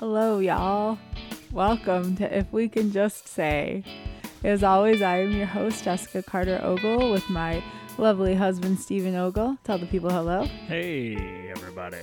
[0.00, 0.98] Hello, y'all.
[1.52, 3.84] Welcome to If We Can Just Say.
[4.42, 7.62] As always, I am your host, Jessica Carter Ogle, with my
[7.98, 9.58] lovely husband, Stephen Ogle.
[9.62, 10.44] Tell the people hello.
[10.44, 11.98] Hey, everybody.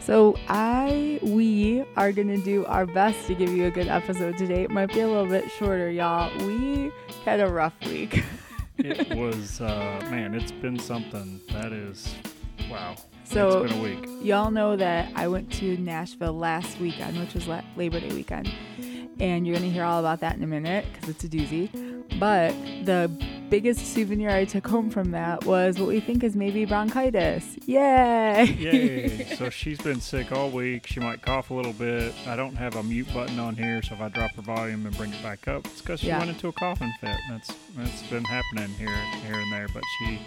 [0.00, 4.38] So, I, we are going to do our best to give you a good episode
[4.38, 4.62] today.
[4.62, 6.34] It might be a little bit shorter, y'all.
[6.46, 6.90] We
[7.26, 8.24] had a rough week.
[8.78, 11.42] It was, uh, man, it's been something.
[11.52, 12.16] That is,
[12.70, 12.96] wow.
[13.24, 14.08] So- it's been a week.
[14.22, 18.50] Y'all know that I went to Nashville last weekend, which was Labor Day weekend.
[19.20, 21.68] And you're going to hear all about that in a minute because it's a doozy.
[22.18, 22.52] But
[22.84, 23.10] the
[23.50, 27.56] biggest souvenir I took home from that was what we think is maybe bronchitis.
[27.66, 28.44] Yay!
[28.58, 29.34] Yay.
[29.36, 30.86] so she's been sick all week.
[30.86, 32.14] She might cough a little bit.
[32.26, 34.96] I don't have a mute button on here, so if I drop her volume and
[34.96, 36.18] bring it back up, it's because she Yeah.
[36.18, 37.16] went into a coughing fit.
[37.30, 38.88] That's that's been happening here
[39.24, 40.18] here and there, but she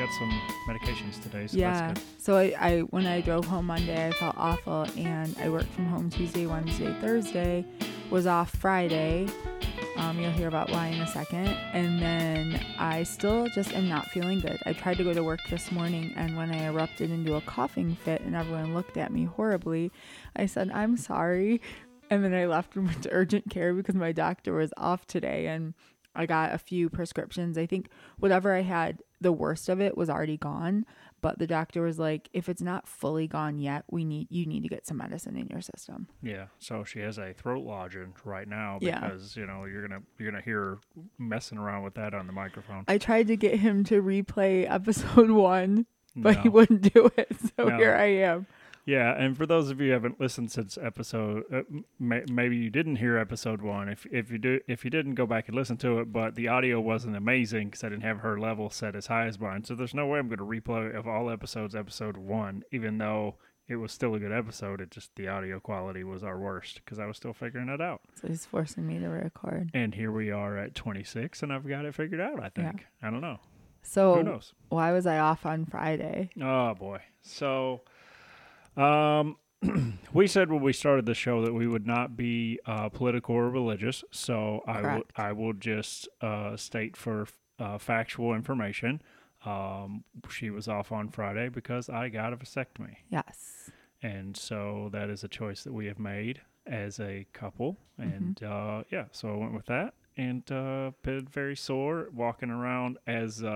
[0.00, 0.30] got some
[0.66, 1.88] medications today, so yeah.
[1.88, 2.08] that's good.
[2.20, 5.86] So I, I when I drove home Monday, I felt awful, and I worked from
[5.86, 7.66] home Tuesday, Wednesday, Thursday,
[8.10, 9.28] was off Friday.
[9.96, 14.06] Um, you'll hear about why in a second, and then I still just am not
[14.06, 14.58] feeling good.
[14.64, 17.94] I tried to go to work this morning, and when I erupted into a coughing
[17.94, 19.92] fit, and everyone looked at me horribly,
[20.34, 21.60] I said, "I'm sorry,"
[22.08, 25.48] and then I left and went to urgent care because my doctor was off today,
[25.48, 25.74] and
[26.14, 27.58] I got a few prescriptions.
[27.58, 30.84] I think whatever I had, the worst of it was already gone.
[31.22, 34.62] But the doctor was like, if it's not fully gone yet, we need you need
[34.62, 36.08] to get some medicine in your system.
[36.22, 39.00] Yeah, so she has a throat lozenge right now Yeah.
[39.00, 40.78] because you know you're gonna you're gonna hear her
[41.18, 42.84] messing around with that on the microphone.
[42.88, 45.84] I tried to get him to replay episode one,
[46.16, 47.36] but he wouldn't do it.
[47.58, 47.76] So No.
[47.76, 48.46] here I am.
[48.90, 51.62] Yeah, and for those of you who haven't listened since episode, uh,
[52.00, 53.88] may, maybe you didn't hear episode one.
[53.88, 56.12] If if you do, if you didn't, go back and listen to it.
[56.12, 59.38] But the audio wasn't amazing because I didn't have her level set as high as
[59.38, 59.62] mine.
[59.62, 63.36] So there's no way I'm going to replay of all episodes episode one, even though
[63.68, 64.80] it was still a good episode.
[64.80, 68.00] It just the audio quality was our worst because I was still figuring it out.
[68.20, 69.70] So he's forcing me to record.
[69.72, 72.42] And here we are at 26, and I've got it figured out.
[72.42, 72.86] I think.
[73.00, 73.38] I don't know.
[73.82, 74.52] So Who knows?
[74.68, 76.30] why was I off on Friday?
[76.42, 77.02] Oh boy.
[77.22, 77.82] So,
[78.76, 79.36] um,
[80.12, 83.50] we said when we started the show that we would not be uh, political or
[83.50, 84.02] religious.
[84.10, 87.26] So I will I will just uh, state for
[87.58, 89.02] uh, factual information.
[89.44, 93.70] Um, she was off on Friday because I got a vasectomy, Yes.
[94.02, 97.78] and so that is a choice that we have made as a couple.
[97.98, 102.98] And uh, yeah, so I went with that, and uh, been very sore walking around
[103.06, 103.42] as.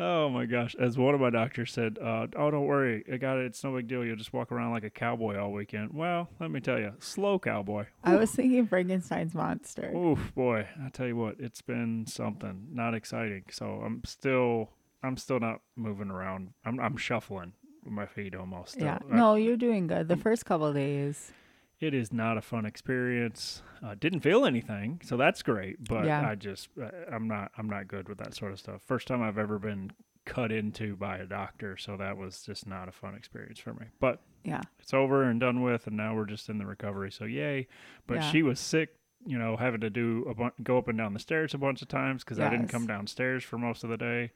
[0.00, 0.76] Oh my gosh!
[0.78, 3.46] As one of my doctors said, uh, "Oh, don't worry, I got it.
[3.46, 4.04] It's no big deal.
[4.04, 7.38] You'll just walk around like a cowboy all weekend." Well, let me tell you, slow
[7.40, 7.86] cowboy.
[8.04, 9.90] I was thinking Frankenstein's monster.
[9.92, 10.68] Oof, boy!
[10.84, 12.68] I tell you what, it's been something.
[12.72, 13.44] Not exciting.
[13.50, 14.70] So I'm still,
[15.02, 16.50] I'm still not moving around.
[16.64, 17.54] I'm, I'm shuffling
[17.84, 18.72] with my feet almost.
[18.74, 18.84] still.
[18.86, 18.98] Yeah.
[19.10, 20.06] I- No, you're doing good.
[20.06, 21.32] The first couple days.
[21.80, 23.62] It is not a fun experience.
[23.84, 25.84] Uh, didn't feel anything, so that's great.
[25.88, 26.28] But Yeah.
[26.28, 28.82] I just, uh, I'm not, I'm not good with that sort of stuff.
[28.82, 29.92] First time I've ever been
[30.24, 33.86] cut into by a doctor, so that was just not a fun experience for me.
[34.00, 34.62] But Yeah.
[34.80, 37.10] it's over and done with, and now we're just in the recovery.
[37.12, 37.66] So yay!
[38.06, 38.30] But Yeah.
[38.30, 38.90] she was sick.
[39.26, 41.82] You know, having to do a bu- go up and down the stairs a bunch
[41.82, 44.30] of times because I didn't come downstairs for most of the day.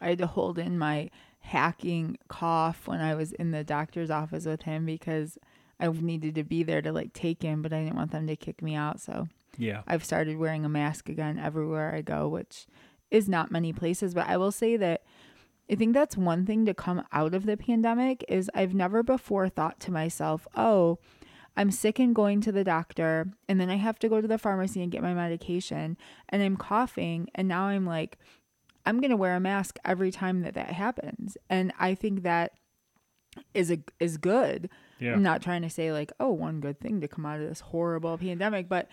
[0.00, 4.44] I had to hold in my hacking cough when I was in the doctor's office
[4.44, 5.38] with him because
[5.80, 8.36] I needed to be there to like take him, but I didn't want them to
[8.36, 9.00] kick me out.
[9.00, 12.66] So Yeah, I've started wearing a mask again everywhere I go, which
[13.10, 14.14] is not many places.
[14.14, 15.02] But I will say that
[15.70, 19.48] I think that's one thing to come out of the pandemic is I've never before
[19.48, 20.98] thought to myself, oh,
[21.56, 24.38] I'm sick and going to the doctor, and then I have to go to the
[24.38, 25.96] pharmacy and get my medication,
[26.28, 28.18] and I'm coughing, and now I'm like,
[28.84, 32.52] I'm gonna wear a mask every time that that happens, and I think that
[33.54, 34.68] is a is good.
[34.98, 35.12] Yeah.
[35.12, 37.60] I'm not trying to say like, oh, one good thing to come out of this
[37.60, 38.88] horrible pandemic, but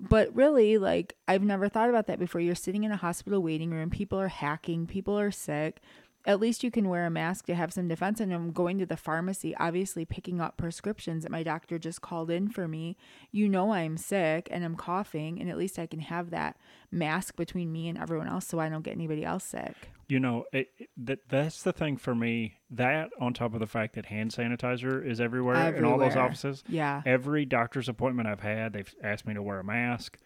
[0.00, 2.40] but really like I've never thought about that before.
[2.40, 5.80] You're sitting in a hospital waiting room, people are hacking, people are sick.
[6.26, 8.18] At least you can wear a mask to have some defense.
[8.20, 12.30] And I'm going to the pharmacy, obviously picking up prescriptions that my doctor just called
[12.30, 12.96] in for me.
[13.30, 16.56] You know I'm sick and I'm coughing, and at least I can have that
[16.90, 19.74] mask between me and everyone else so I don't get anybody else sick.
[20.08, 22.54] You know, it, it- that that's the thing for me.
[22.70, 26.62] That on top of the fact that hand sanitizer is everywhere, in all those offices.
[26.68, 27.02] Yeah.
[27.06, 30.18] Every doctor's appointment I've had, they've asked me to wear a mask.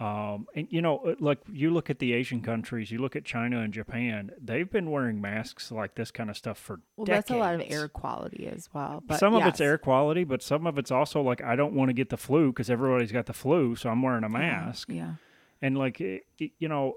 [0.00, 3.60] Um, and you know, like you look at the Asian countries, you look at China
[3.60, 7.26] and Japan, they've been wearing masks like this kind of stuff for Well, decades.
[7.28, 9.02] that's a lot of air quality as well.
[9.04, 11.88] But some of it's air quality, but some of it's also like I don't want
[11.88, 14.88] to get the flu because everybody's got the flu, so I'm wearing a mask.
[14.90, 15.14] Yeah.
[15.60, 16.94] And like it, it- you know,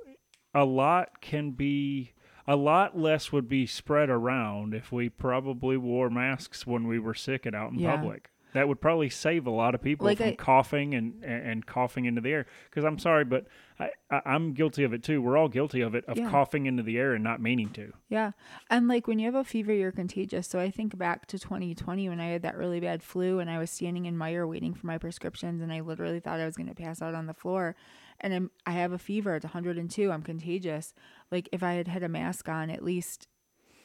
[0.53, 2.13] a lot can be.
[2.47, 7.13] a lot less would be spread around if we probably wore masks when we were
[7.13, 7.95] sick and out in Yeah.
[7.95, 8.29] public.
[8.53, 12.05] That would probably save a lot of people Like from I- coughing and, and coughing
[12.05, 12.45] into the air.
[12.69, 13.47] Because I'm sorry, but
[13.79, 15.21] I, I I'm guilty of it too.
[15.21, 16.29] We're all guilty of it of Yeah.
[16.29, 17.93] coughing into the air and not meaning to.
[18.09, 18.31] Yeah.
[18.69, 20.47] And like when you have a fever, you're contagious.
[20.47, 23.57] So I think back to 2020 when I had that really bad flu and I
[23.57, 26.69] was standing in Meijer waiting for my prescriptions and I literally thought I was going
[26.69, 27.75] to pass out on the floor.
[28.19, 29.35] And I'm, I have a fever.
[29.37, 30.11] It's 102.
[30.11, 30.93] I'm contagious.
[31.31, 33.27] Like if I had had a mask on, at least,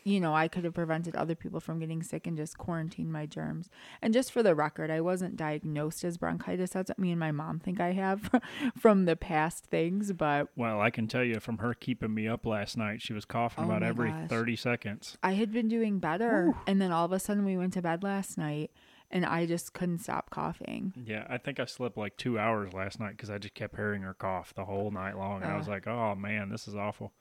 [0.07, 3.27] you know, I could have prevented other people from getting sick and just quarantined my
[3.27, 3.69] germs.
[4.01, 6.71] And just for the record, I wasn't diagnosed as bronchitis.
[6.71, 8.31] That's what me and my mom think I have
[8.79, 10.13] from the past things.
[10.13, 13.25] But Well, I can tell you from her keeping me up last night, she was
[13.25, 14.29] coughing Oh about every gosh.
[14.29, 15.19] 30 seconds.
[15.25, 16.55] I had been doing better.
[16.69, 18.71] And then all of a sudden we went to bed last night
[19.11, 20.93] and I just couldn't stop coughing.
[21.05, 24.03] Yeah, I think I slept like two hours last night because I just kept hearing
[24.03, 25.43] her cough the whole night long.
[25.43, 27.13] And I was like, oh man, this is awful.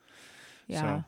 [0.67, 0.81] Yeah.
[0.81, 1.03] So,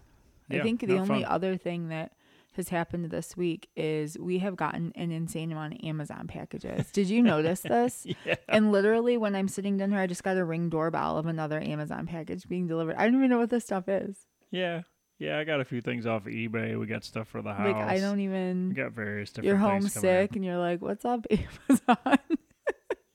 [0.52, 1.26] I think the only fun.
[1.26, 2.14] other thing that
[2.54, 6.90] has happened this week is we have gotten an insane amount of Amazon packages.
[6.92, 8.06] Did you notice this?
[8.26, 8.36] Yeah.
[8.50, 11.60] And literally, when I'm sitting down here, I just got a ring doorbell of another
[11.62, 12.96] Amazon package being delivered.
[12.98, 14.26] I don't even know what this stuff is.
[14.50, 14.82] Yeah.
[15.20, 16.80] Yeah, I got a few things off of eBay.
[16.80, 17.68] We got stuff for the house.
[17.74, 18.74] Like, I don't We even.
[18.74, 20.16] got various different You're things coming in.
[20.16, 22.20] homesick and you're like, what's up, Amazon?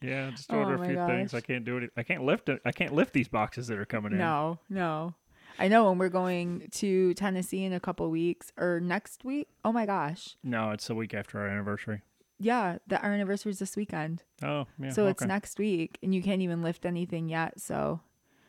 [0.00, 1.32] Yeah, just Oh order my a few things.
[1.34, 1.90] I can't do it.
[1.96, 2.60] I can't lift it.
[2.64, 4.18] I can't lift these boxes that are coming in.
[4.18, 5.14] No, no.
[5.62, 9.48] I know when we're going to Tennessee in a couple weeks or next week.
[9.64, 10.36] Oh my gosh.
[10.42, 12.02] No, it's the week after our anniversary.
[12.40, 14.24] Yeah, the our anniversary is this weekend.
[14.42, 14.90] Oh, yeah.
[14.90, 17.60] so it's next week and you can't even lift anything yet.
[17.60, 18.00] So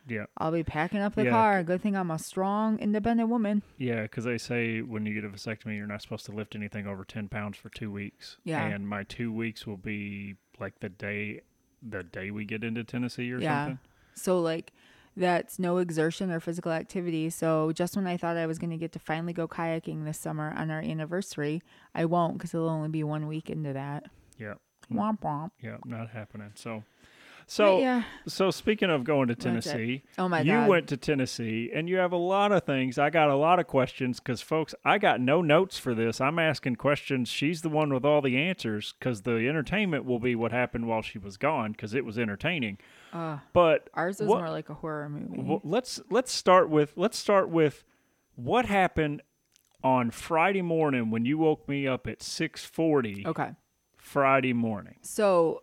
[0.07, 0.25] Yeah.
[0.39, 1.30] I'll be packing up the Yeah.
[1.30, 1.63] car.
[1.63, 3.62] Good thing I'm a strong, independent woman.
[3.77, 6.88] Yeah, because they say when you get a vasectomy, you're not supposed to lift anything
[6.88, 8.38] over 10 pounds for two weeks.
[8.44, 8.65] Yeah.
[8.65, 11.42] And my two weeks will be like the day
[11.88, 13.65] the day we get into Tennessee or Yeah.
[13.65, 13.80] something.
[14.15, 14.71] So like
[15.15, 17.30] that's no exertion or physical activity.
[17.30, 20.18] So just when I thought I was going to get to finally go kayaking this
[20.18, 21.62] summer on our anniversary,
[21.94, 24.06] I won't because it'll only be one week into that.
[24.38, 24.56] Yeah.
[24.92, 25.51] Womp womp.
[25.62, 26.51] Yeah, not happening.
[26.56, 26.83] So,
[27.48, 28.04] so, yeah.
[28.28, 30.48] so speaking of going to Tennessee, Oh my God.
[30.63, 32.98] you went to Tennessee and you have a lot of things.
[32.98, 36.19] I got a lot of questions because, folks, I got no notes for this.
[36.22, 37.30] I'm asking questions.
[37.30, 41.01] She's the one with all the answers because the entertainment will be what happened while
[41.01, 42.78] she was gone because it was entertaining.
[43.12, 45.39] Uh, But ours was what- more like a horror movie.
[45.42, 47.84] well, let's let's start with let's start with
[48.36, 49.22] what happened
[49.84, 53.51] on Friday morning when you woke me up at 6:40 okay.
[53.98, 54.96] Friday morning.
[55.01, 55.62] So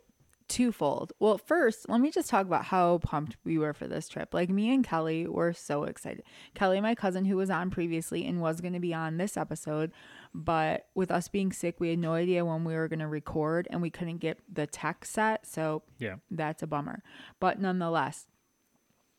[0.50, 1.12] twofold.
[1.18, 4.34] Well, first, let me just talk about how pumped we were for this trip.
[4.34, 6.24] Like me and Kelly were so excited.
[6.54, 9.92] Kelly, my cousin who was on previously and was going to be on this episode,
[10.34, 13.66] but with us being sick, we had no idea when we were going to record
[13.70, 16.16] and we couldn't get the tech set, so Yeah.
[16.30, 17.02] that's a bummer.
[17.38, 18.26] But nonetheless,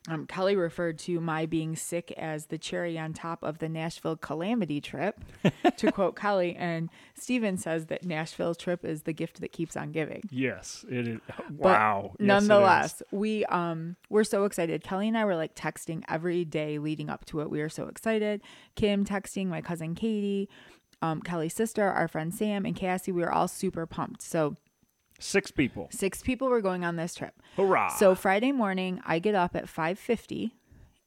[0.08, 4.16] um, Kelly referred to my being sick as the cherry on top of the Nashville
[4.16, 5.20] calamity trip,
[5.78, 6.56] to quote Kelly.
[6.56, 10.24] And Steven says that Nashville trip is the gift that keeps on giving.
[10.32, 11.20] Yes, it is.
[11.56, 12.02] Wow.
[12.04, 12.28] Yes, it is.
[12.28, 14.84] nonetheless, we um we're so excited.
[14.84, 17.52] Kelly and I were like texting every day leading up to it.
[17.52, 18.42] We were so excited.
[18.76, 20.50] Kim texting my cousin Katie,
[21.04, 23.12] um, Kelly's sister, our friend Sam, and Cassie.
[23.12, 24.24] We were all super pumped.
[24.24, 24.58] So
[25.22, 25.88] Six people.
[25.92, 27.34] six people were going on this trip.
[27.56, 27.90] Hurrah.
[27.90, 30.52] So Friday morning, I get up at 5:50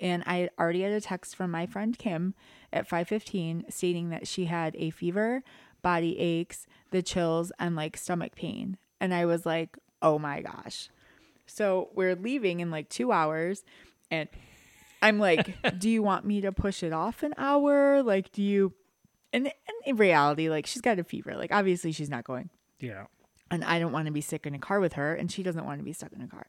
[0.01, 2.35] and I already had a text from my friend Kim
[2.73, 5.43] at 5:15 stating that she had a fever,
[5.83, 8.79] body aches, the chills and like stomach pain.
[9.01, 10.91] And I was like, "Oh my gosh."
[11.47, 13.65] So we're leaving in like 2 hours
[14.11, 14.29] and
[15.03, 18.03] I'm like, "Do you want me to push it off an hour?
[18.03, 18.75] Like do you
[19.33, 21.35] and, and in reality, like she's got a fever.
[21.37, 22.51] Like obviously she's not going
[22.81, 23.07] yeah.
[23.55, 25.65] And I don't want to be sick in a car with her, and she doesn't
[25.65, 26.47] want to be stuck in a car.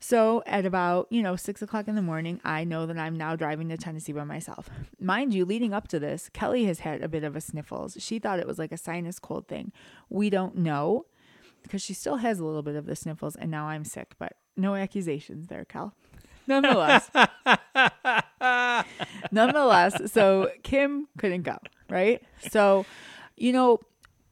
[0.00, 3.34] So at about, you know, six o'clock in the morning, I know that I'm now
[3.34, 4.70] driving to Tennessee by myself.
[5.00, 7.96] Mind you, leading up to this, Kelly has had a bit of a sniffles.
[7.98, 9.72] She thought it was like a sinus cold thing.
[10.08, 11.06] We don't know
[11.62, 14.34] because she still has a little bit of the sniffles, and now I'm sick, but
[14.56, 15.94] no accusations there, Kel.
[16.46, 17.10] Nonetheless,
[19.32, 21.58] nonetheless, so Kim couldn't go,
[21.90, 22.22] right?
[22.50, 22.86] So,
[23.36, 23.80] you know,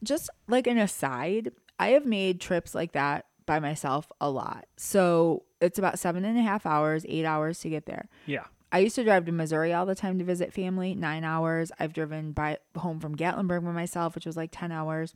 [0.02, 4.66] just like an aside, I have made trips like that by myself a lot.
[4.76, 8.08] So it's about seven and a half hours, eight hours to get there.
[8.26, 8.44] Yeah.
[8.72, 11.70] I used to drive to Missouri all the time to visit family, nine hours.
[11.78, 15.14] I've driven by home from Gatlinburg by myself, which was like 10 hours.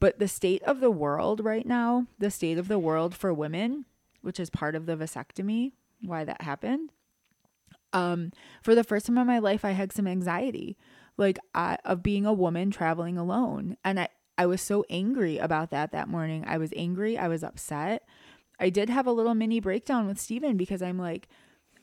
[0.00, 3.86] But the state of the world right now, the state of the world for women,
[4.20, 6.92] which is part of the vasectomy, why that happened.
[7.92, 8.32] Um,
[8.62, 10.76] for the first time in my life, I had some anxiety,
[11.16, 14.08] like I, of being a woman traveling alone, and I
[14.38, 16.44] I was so angry about that that morning.
[16.46, 17.18] I was angry.
[17.18, 18.06] I was upset.
[18.60, 21.28] I did have a little mini breakdown with Steven because I'm like,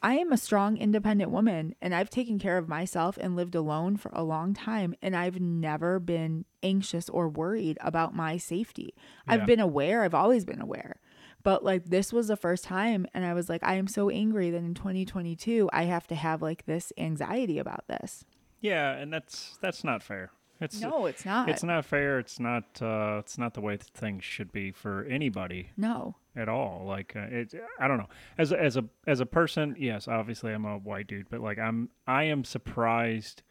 [0.02, 3.98] I am a strong, independent woman and I've taken care of myself and lived alone
[3.98, 4.96] for a long time.
[5.02, 8.94] And I've never been anxious or worried about my safety.
[8.96, 9.34] Yeah.
[9.34, 11.00] I've been aware, I've always been aware.
[11.44, 13.06] But like this was the first time.
[13.14, 16.42] And I was like, I am so angry that in 2022, I have to have
[16.42, 18.26] like this anxiety about this.
[18.62, 20.32] Yeah, and that's that's not fair.
[20.62, 21.50] It's No, it's not.
[21.50, 22.18] it's not fair.
[22.20, 26.16] It's not uh, it's not the way things should be for anybody No.
[26.36, 26.84] at all.
[26.88, 28.08] Like uh, it, I don't know.
[28.38, 31.60] As a, as a as a person, yes, obviously I'm a white dude, but like
[31.60, 33.44] I'm I am surprised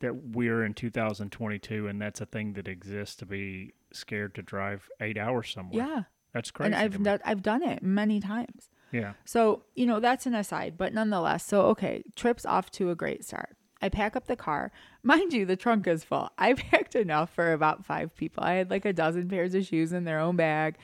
[0.00, 4.88] that we're in 2022 and that's a thing that exists to be scared to drive
[5.00, 5.84] eight hours somewhere.
[5.86, 6.02] Yeah.
[6.32, 6.66] that's crazy.
[6.66, 8.68] And I've done, I've done it many times.
[8.90, 11.44] yeah, So, you know, that's an aside, but nonetheless.
[11.46, 13.56] So, okay, trip's off to a great start.
[13.82, 14.70] I pack up the car.
[15.02, 16.30] Mind you, the trunk is full.
[16.38, 18.44] I packed enough for about five people.
[18.44, 20.76] I had like a dozen pairs of shoes in their own bag.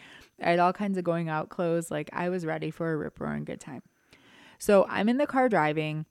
[0.43, 1.91] I had all kinds of going out clothes.
[1.91, 3.83] Like I was ready for a rip roaring good time.
[4.59, 6.05] So I'm in the car driving.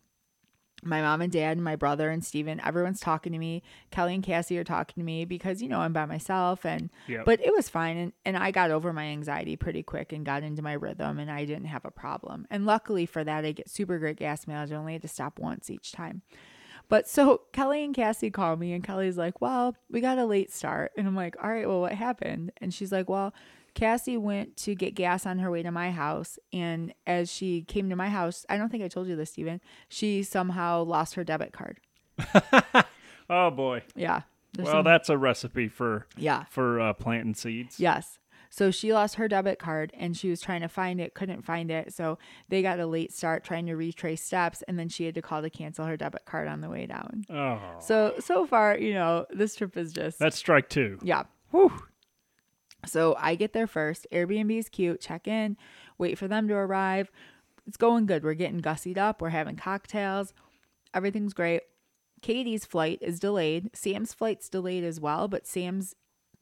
[0.84, 3.63] My mom and dad and my brother and Steven, everyone's talking to me.
[3.89, 7.25] Kelly and Cassie are talking to me because, you know, I'm by myself and Yep.
[7.25, 10.44] but it was fine and, and I got over my anxiety pretty quick and got
[10.44, 12.46] into my rhythm and I didn't have a problem.
[12.51, 14.72] And luckily for that I get super great gas mileage.
[14.72, 16.22] I only had to stop once each time.
[16.89, 20.51] But so Kelly and Cassie call me, and Kelly's like, Well, we got a late
[20.51, 20.91] start.
[20.98, 22.51] And I'm like, All right, well, what happened?
[22.58, 23.34] And she's like, Well,
[23.74, 26.39] Cassie went to get gas on her way to my house.
[26.51, 29.62] And as she came to my house, I don't think I told you this, Steven,
[29.88, 31.79] she somehow lost her debit card.
[33.29, 33.84] oh boy.
[33.96, 34.22] Yeah.
[34.58, 36.46] Well, some- that's a recipe for yeah.
[36.46, 37.79] for uh, planting seeds.
[37.79, 38.17] Yes.
[38.49, 41.69] So she lost her debit card and she was trying to find it, couldn't find
[41.69, 41.93] it.
[41.93, 42.17] So
[42.49, 45.41] they got a late start trying to retrace steps and then she had to call
[45.41, 47.25] to cancel her debit card on the way down.
[47.29, 50.99] Oh, So so far, you know, this trip is just that's strike two.
[51.03, 51.23] yeah.
[51.51, 51.71] Whew.
[52.85, 54.07] So I get there first.
[54.11, 55.01] Airbnb is cute.
[55.01, 55.57] Check in,
[55.97, 57.11] wait for them to arrive.
[57.65, 58.23] It's going good.
[58.23, 59.21] We're getting gussied up.
[59.21, 60.33] We're having cocktails.
[60.93, 61.63] Everything's great.
[62.21, 63.69] Katie's flight is delayed.
[63.75, 65.93] Sam's flight's delayed as well, but Sam's,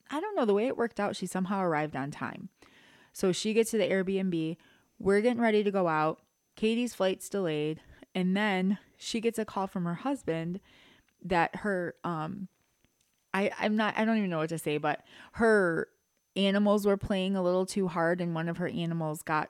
[0.10, 2.50] I don't know, the way it worked out, she somehow arrived on time.
[3.14, 4.58] So she gets to the Airbnb.
[5.00, 6.20] We're getting ready to go out.
[6.56, 7.82] Katie's flight's delayed.
[8.14, 10.60] And then she gets a call from her husband
[11.24, 12.48] that her, um,
[13.34, 15.02] I, I'm not, I don't even know what to say, but
[15.34, 15.90] her
[16.36, 19.50] animals were playing a little too hard and one of her animals got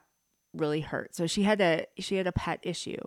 [0.54, 1.14] really hurt.
[1.14, 2.98] So she had a, she had a pet issue.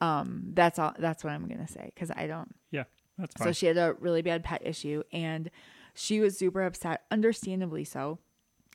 [0.00, 1.90] Um, that's all, that's what I'm going to say.
[1.96, 2.84] Cause I don't, Yeah,
[3.18, 3.48] that's fine.
[3.48, 5.50] so she had a really bad pet issue and
[5.94, 8.18] she was super upset, understandably so.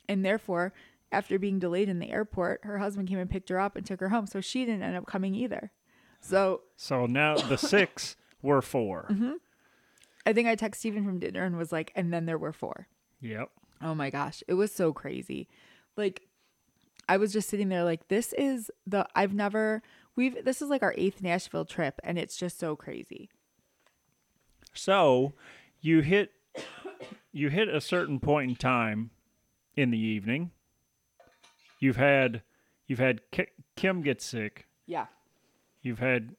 [0.08, 0.72] And therefore,
[1.10, 4.00] after being delayed in the airport, her husband came and picked her up and took
[4.00, 4.26] her home.
[4.26, 5.72] So she didn't end up coming either.
[6.20, 9.32] So so now the six were 4 Mm-hmm.
[10.26, 12.86] I think I texted Steven from dinner and was like, and then there were four.
[13.22, 13.48] Yep.
[13.80, 15.48] Oh my gosh, it was so crazy.
[15.96, 16.26] Like
[17.08, 19.82] I was just sitting there like this is the I've never
[20.16, 23.30] we've this is like our eighth Nashville trip and it's just so crazy.
[24.74, 25.32] So
[25.80, 26.32] you hit
[27.32, 29.10] you hit a certain point in time
[29.76, 30.50] in the evening.
[31.80, 32.42] You've had
[32.86, 34.66] you've had Ki- Kim get sick.
[34.86, 35.06] Yeah.
[35.82, 36.34] You've had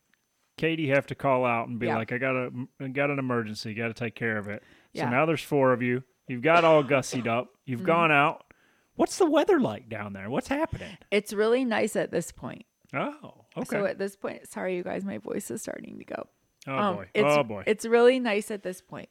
[0.58, 1.98] Katie have to call out and be Yeah.
[1.98, 3.74] like, "I got a I got an emergency.
[3.74, 4.64] Got to take care of it."
[4.94, 5.04] Yeah.
[5.04, 5.12] Mm-hmm.
[5.14, 6.04] So now there's four of you.
[6.28, 7.48] You've got all gussied up.
[7.66, 8.46] You've gone out.
[8.96, 10.30] What's the weather like down there?
[10.30, 10.98] What's happening?
[11.10, 12.66] It's really nice at this point.
[12.94, 13.66] Oh, okay.
[13.78, 16.28] So at this point, sorry you guys, my voice is starting to go.
[16.68, 17.10] oh Um, boy.
[17.16, 17.64] It's, oh boy.
[17.66, 19.10] It's really nice at this point.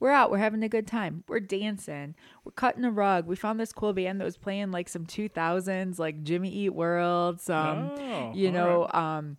[0.00, 0.30] We're out.
[0.30, 1.24] We're having a good time.
[1.28, 2.14] We're dancing.
[2.44, 3.26] We're cutting a rug.
[3.26, 7.40] We found this cool band that was playing like some 2000s, like Jimmy Eat World,
[7.40, 9.36] some, Oh, you know, um,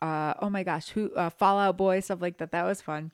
[0.00, 2.50] uh, oh my gosh, who, uh, Fall Out Boy, stuff like that.
[2.50, 3.12] That was fun.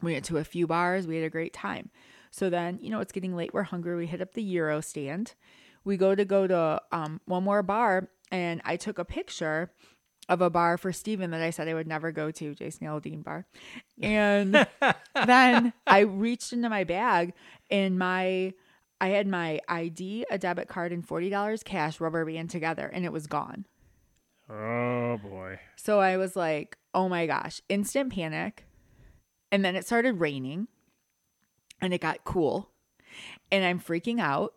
[0.00, 1.06] We went to a few bars.
[1.06, 1.90] We had a great time.
[2.30, 3.52] So then, you know, it's getting late.
[3.52, 3.96] We're hungry.
[3.96, 5.34] We hit up the gyro stand.
[5.84, 9.72] We go to go to um, one more bar, and I took a picture
[10.28, 13.24] of a bar for Steven that I said I would never go to, Jason Aldean
[13.24, 13.46] bar.
[14.00, 14.66] And
[15.14, 17.34] then I reached into my bag
[17.70, 18.52] and my
[19.00, 23.04] I had my ID, a debit card, and forty dollars cash rubber band together, and
[23.04, 23.64] it was gone.
[24.50, 25.60] Oh boy.
[25.76, 28.64] So I was like, oh my gosh, instant panic.
[29.52, 30.68] And then it started raining
[31.80, 32.70] and it got cool.
[33.50, 34.54] And I'm freaking out.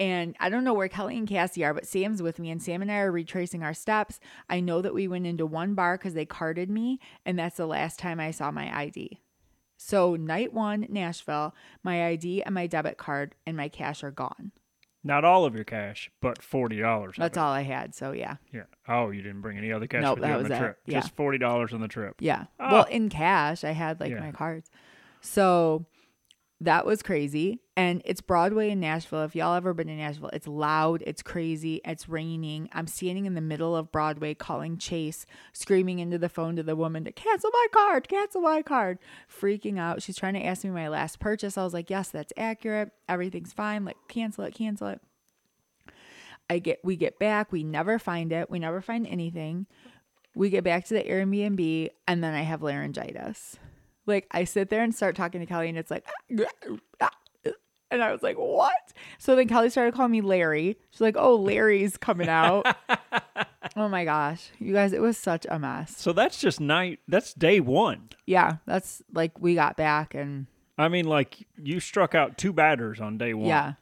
[0.00, 2.80] And I don't know where Kelly and Cassie are, but Sam's with me, and Sam
[2.80, 4.18] and I are retracing our steps.
[4.48, 7.66] I know that we went into one bar because they carded me, and that's the
[7.66, 9.20] last time I saw my ID.
[9.76, 14.52] So, night one, Nashville, my ID and my debit card and my cash are gone.
[15.04, 17.16] Not all of your cash, but forty dollars.
[17.18, 17.94] That's all I had.
[17.94, 18.36] So, yeah.
[18.52, 18.64] Yeah.
[18.88, 20.78] Oh, you didn't bring any other cash Nope, with you that on was the trip.
[20.86, 21.00] Yeah.
[21.00, 22.16] Just forty dollars on the trip.
[22.20, 22.44] Yeah.
[22.58, 22.72] Oh.
[22.72, 24.20] Well, in cash, I had like Yeah.
[24.20, 24.70] my cards.
[25.22, 25.84] So
[26.62, 27.60] that was crazy.
[27.74, 29.22] And it's Broadway in Nashville.
[29.22, 32.68] If y'all ever been in Nashville, it's loud, it's crazy, it's raining.
[32.72, 35.24] I'm standing in the middle of Broadway calling Chase,
[35.54, 38.98] screaming into the phone to the woman to cancel my card, cancel my card,
[39.28, 40.02] freaking out.
[40.02, 41.56] She's trying to ask me my last purchase.
[41.56, 42.90] I was like, yes, that's accurate.
[43.08, 43.86] Everything's fine.
[43.86, 45.00] Like, cancel it, cancel it.
[46.50, 49.66] I get we get back, we never find it, we never find anything.
[50.34, 53.56] We get back to the Airbnb and then I have laryngitis.
[54.06, 56.06] Like I sit there and start talking to Kelly and it's like
[57.90, 58.72] and I was like, "What?"
[59.18, 60.78] So then Kelly started calling me Larry.
[60.90, 62.66] She's like, "Oh, Larry's coming out."
[63.76, 64.50] oh my gosh.
[64.58, 65.96] You guys, it was such a mess.
[65.96, 67.00] So that's just night.
[67.08, 68.10] That's day one.
[68.26, 70.46] Yeah, that's like we got back and
[70.78, 73.48] I mean, like you struck out two batters on day one.
[73.48, 73.74] yeah,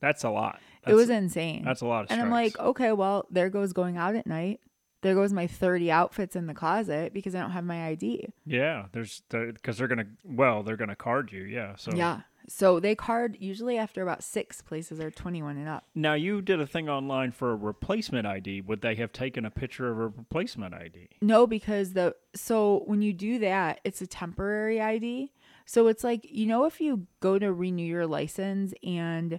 [0.00, 0.60] that's a lot.
[0.86, 1.64] it was insane.
[1.64, 2.10] That's a lot of.
[2.10, 4.60] And I'm like, okay, well, there goes going out at night.
[5.02, 8.28] There goes my 30 outfits in the closet because I don't have my ID.
[8.46, 10.06] yeah, there's because they're gonna.
[10.24, 11.42] Well, they're gonna card you.
[11.42, 11.76] Yeah.
[11.76, 12.22] So Yeah.
[12.48, 15.84] So they card usually after about six places are 21 and up.
[15.94, 18.62] Now you did a thing online for a replacement ID.
[18.62, 21.08] Would they have taken a picture of a replacement ID?
[21.20, 25.32] No, because the so when you do that, it's a temporary ID.
[25.66, 29.38] So it's like, you know, if you go to renew your license and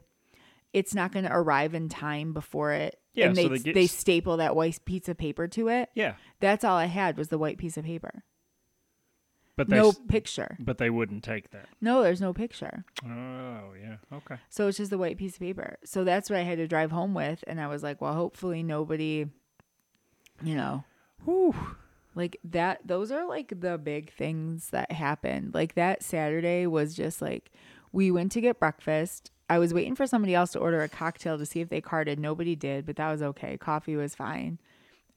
[0.71, 4.37] it's not going to arrive in time before it, Yeah, and so they, they staple
[4.37, 5.89] that white piece of paper to it.
[5.93, 8.23] Yeah, That's all I had was the white piece of paper.
[9.55, 10.57] but they No picture.
[10.59, 11.67] but they wouldn't take that.
[11.79, 12.85] No, there's no picture.
[13.05, 13.97] Oh yeah.
[14.11, 14.37] Okay.
[14.49, 15.77] So it's just the white piece of paper.
[15.85, 17.43] So that's what I had to drive home with.
[17.45, 19.27] And I was like, well, hopefully nobody,
[20.43, 20.83] you know,
[21.23, 21.53] Whew.
[22.15, 22.79] like that.
[22.87, 25.53] Those are like the big things that happened.
[25.53, 27.51] Like that Saturday was just like,
[27.91, 29.29] we went to get breakfast.
[29.49, 32.19] I was waiting for somebody else to order a cocktail to see if they carded.
[32.19, 33.57] Nobody did, but that was okay.
[33.57, 34.59] Coffee was fine.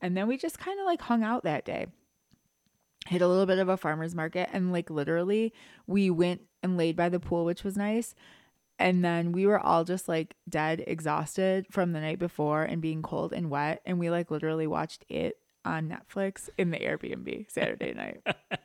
[0.00, 1.86] And then we just kind of like hung out that day.
[3.06, 5.52] Hit a little bit of a farmer's market and like literally
[5.86, 8.14] we went and laid by the pool, which was nice.
[8.78, 13.02] And then we were all just like dead exhausted from the night before and being
[13.02, 13.80] cold and wet.
[13.86, 18.20] And we like literally watched it on Netflix in the Airbnb Saturday night.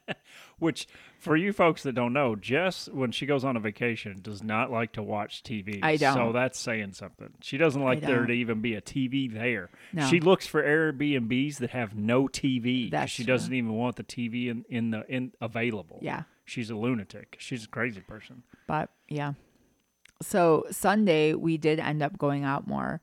[0.59, 4.43] Which, for you folks that don't know, Jess, when she goes on a vacation, does
[4.43, 5.79] not like to watch TV.
[5.81, 6.13] I don't.
[6.13, 7.29] So that's saying something.
[7.41, 9.69] She doesn't like there to even be a TV there.
[9.91, 10.07] No.
[10.07, 12.91] She looks for Airbnbs that have no TV.
[12.91, 13.33] That's she true.
[13.33, 15.99] doesn't even want the TV in, in the in available.
[16.01, 16.23] Yeah.
[16.45, 17.37] She's a lunatic.
[17.39, 18.43] She's a crazy person.
[18.67, 19.33] But yeah.
[20.21, 23.01] So Sunday we did end up going out more.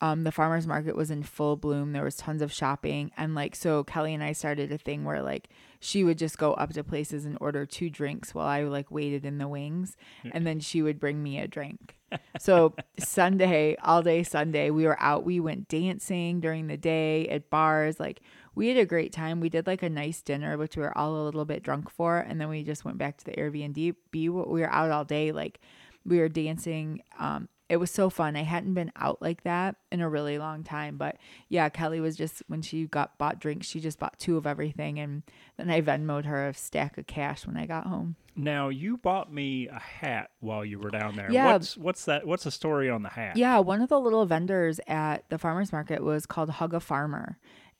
[0.00, 1.92] Um, the farmers market was in full bloom.
[1.92, 5.22] There was tons of shopping, and like so, Kelly and I started a thing where
[5.22, 5.48] like
[5.80, 9.24] she would just go up to places and order two drinks while I like waited
[9.24, 9.96] in the wings,
[10.32, 11.96] and then she would bring me a drink.
[12.38, 15.24] So Sunday, all day Sunday, we were out.
[15.24, 17.98] We went dancing during the day at bars.
[17.98, 18.20] Like
[18.54, 19.40] we had a great time.
[19.40, 22.18] We did like a nice dinner, which we were all a little bit drunk for,
[22.18, 23.94] and then we just went back to the Airbnb.
[24.12, 25.32] We were out all day.
[25.32, 25.60] Like
[26.04, 27.00] we were dancing.
[27.18, 28.36] Um, it was so fun.
[28.36, 30.96] I hadn't been out like that in a really long time.
[30.96, 31.16] But
[31.48, 34.98] yeah, Kelly was just when she got bought drinks, she just bought two of everything,
[34.98, 35.22] and
[35.56, 38.16] then I Venmoed her a stack of cash when I got home.
[38.36, 41.30] Now you bought me a hat while you were down there.
[41.30, 41.52] Yeah.
[41.52, 42.26] What's what's that?
[42.26, 43.36] What's the story on the hat?
[43.36, 47.38] Yeah, one of the little vendors at the farmers market was called Hug a Farmer,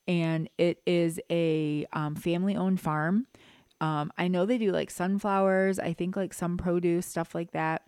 [0.08, 3.26] and it is a um, family-owned farm.
[3.80, 5.78] Um, I know they do like sunflowers.
[5.78, 7.82] I think like some produce stuff like that.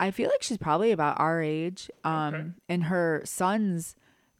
[0.00, 1.90] I feel like she's probably about our age.
[2.04, 2.44] Um, Okay.
[2.68, 3.96] and her sons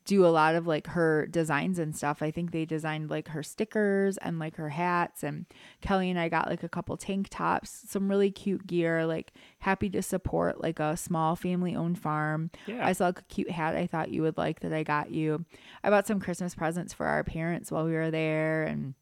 [0.07, 2.21] do a lot of like her designs and stuff.
[2.23, 5.23] I think they designed like her stickers and like her hats.
[5.23, 5.47] And
[5.81, 9.07] Kelly and I got like a couple tank tops, some really cute gear.
[9.07, 12.51] Like happy to support like a small family owned farm.
[12.67, 12.87] Yeah.
[12.87, 15.47] I saw a cute hat I thought you would like that I got you.
[15.83, 18.93] I bought some Christmas presents for our parents while we were there and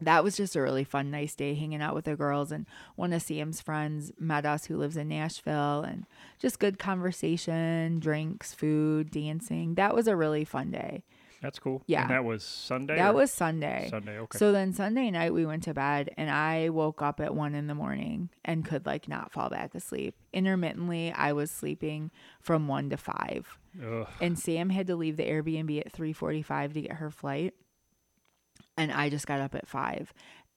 [0.00, 2.52] that was just a really fun, nice day hanging out with the girls.
[2.52, 6.06] And one of Sam's friends met us who lives in Nashville and
[6.38, 9.74] just good conversation, drinks, food, dancing.
[9.76, 11.04] That was a really fun day.
[11.44, 11.82] That's cool.
[11.86, 12.02] Yeah.
[12.02, 12.96] And that was Sunday.
[12.96, 13.88] That was Sunday.
[13.90, 14.18] Sunday.
[14.18, 14.38] Okay.
[14.38, 17.66] So then Sunday night we went to bed and I woke up at one in
[17.66, 20.14] the morning and could like not fall back asleep.
[20.32, 23.58] Intermittently, I was sleeping from one to five.
[23.78, 24.08] Ugh.
[24.22, 27.52] And Sam had to leave the Airbnb at three forty five to get her flight.
[28.76, 30.12] And I just got up at five.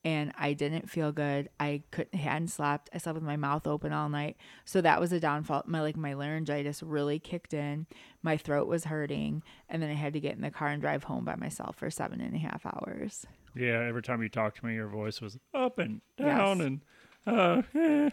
[0.05, 1.49] And I didn't feel good.
[1.59, 2.89] I couldn't hadn't slept.
[2.93, 4.37] I slept with my mouth open all night.
[4.63, 5.63] So that was a downfall.
[5.65, 7.87] My like my laryngitis really kicked in.
[8.23, 9.43] My throat was hurting.
[9.67, 11.89] And then I had to get in the car and drive home by myself for
[11.89, 13.25] seven and a half hours.
[13.53, 13.81] Yeah.
[13.81, 16.27] Every time you talked to me, your voice was up and Yes.
[16.37, 16.81] down and
[17.25, 18.09] uh, eh.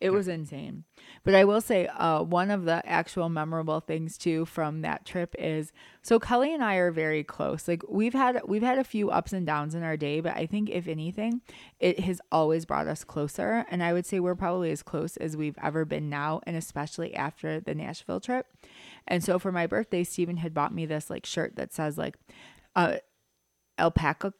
[0.00, 0.84] It was insane.
[1.22, 5.34] But I will say, uh, one of the actual memorable things too from that trip
[5.38, 7.66] is so Kelly and I are very close.
[7.66, 10.46] Like we've had we've had a few ups and downs in our day, but I
[10.46, 11.40] think if anything,
[11.80, 13.64] it has always brought us closer.
[13.70, 17.14] And I would say we're probably as close as we've ever been now, and especially
[17.14, 18.46] after the Nashville trip.
[19.06, 22.16] And so for my birthday, Steven had bought me this like shirt that says like
[22.76, 22.96] uh
[23.78, 24.34] alpaca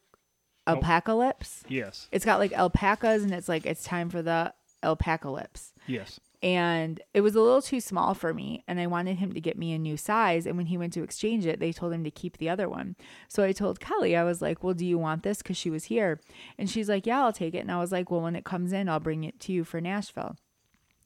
[0.67, 1.63] alpaca lips.
[1.69, 2.09] Yes.
[2.13, 4.53] It's got like alpacas and it's like it's time for the
[4.85, 5.73] alpaca lips.
[5.87, 6.21] Yes.
[6.43, 9.57] And it was a little too small for me and I wanted him to get
[9.57, 12.11] me a new size and when he went to exchange it, they told him to
[12.11, 12.97] keep the other one.
[13.29, 15.85] So I told Kelly, I was like, "Well, do you want this cuz she was
[15.85, 16.21] here?"
[16.59, 18.73] And she's like, "Yeah, I'll take it." And I was like, "Well, when it comes
[18.73, 20.37] in, I'll bring it to you for Nashville."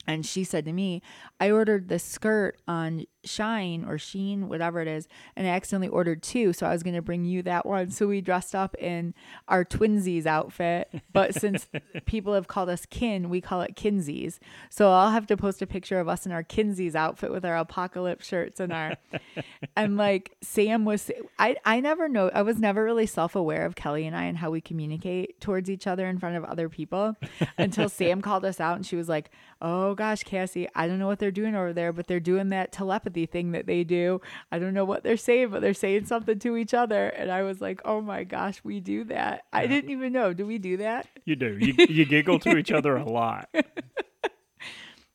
[0.08, 1.02] And she said to me,
[1.38, 6.22] I ordered this skirt on Shine or Sheen, whatever it is, and I accidentally ordered
[6.22, 6.52] two.
[6.52, 7.90] So I was going to bring you that one.
[7.90, 9.14] So we dressed up in
[9.46, 10.90] our twinsies outfit.
[11.12, 11.66] But since
[12.06, 14.38] people have called us kin, we call it kinsies.
[14.70, 17.56] So I'll have to post a picture of us in our kinsies outfit with our
[17.56, 18.96] apocalypse shirts and our.
[19.76, 23.74] and like Sam was, I, I never know, I was never really self aware of
[23.74, 27.16] Kelly and I and how we communicate towards each other in front of other people
[27.58, 31.06] until Sam called us out and she was like, oh gosh, Cassie, I don't know
[31.06, 34.20] what they're doing over there, but they're doing that telepathy thing that they do.
[34.52, 37.08] I don't know what they're saying, but they're saying something to each other.
[37.08, 39.44] And I was like, oh my gosh, we do that.
[39.52, 40.32] I didn't even know.
[40.32, 41.06] Do we do that?
[41.24, 41.56] You do.
[41.58, 43.48] You, you giggle to each other a lot.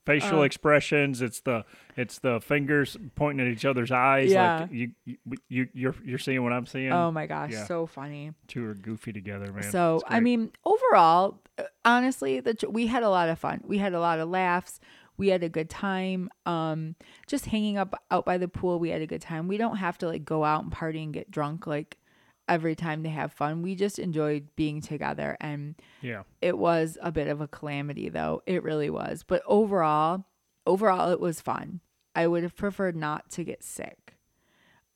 [0.05, 1.21] Facial Um, expressions.
[1.21, 1.63] It's the
[1.95, 4.31] it's the fingers pointing at each other's eyes.
[4.33, 4.59] Yeah.
[4.61, 6.91] Like you you you you're you're seeing what I'm seeing.
[6.91, 7.63] Oh my gosh, Yeah.
[7.67, 8.33] so funny.
[8.47, 9.71] Two are goofy together, man.
[9.71, 13.61] So I mean, overall, uh, honestly, the we had a lot of fun.
[13.65, 14.81] We had a lot of laughs.
[15.17, 16.29] We had a good time.
[16.45, 16.95] Um,
[17.27, 18.79] just hanging up out by the pool.
[18.79, 19.47] We had a good time.
[19.47, 21.97] We don't have to like go out and party and get drunk like
[22.47, 23.61] every time to have fun.
[23.61, 26.23] We just enjoyed being together, and yeah.
[26.41, 28.41] it was a bit of a calamity though.
[28.45, 29.23] It really was.
[29.23, 30.25] But overall,
[30.65, 31.81] overall, it was fun.
[32.15, 34.15] I would have preferred not to get sick.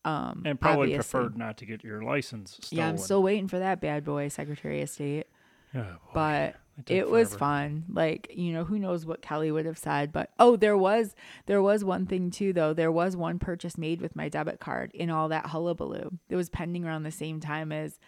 [0.06, 1.20] Um, And probably obviously.
[1.20, 2.78] preferred not to get your license stolen.
[2.84, 5.28] Yeah, I'm still waiting for that bad boy, Secretary of State
[5.76, 7.86] Oh, but It it was fun.
[7.90, 11.16] Like you know who knows what kelly would have said but oh there was
[11.48, 12.74] there was one thing too though.
[12.74, 16.12] There was one purchase made with my debit card in all that hullabaloo.
[16.30, 18.00] It was pending around the same time as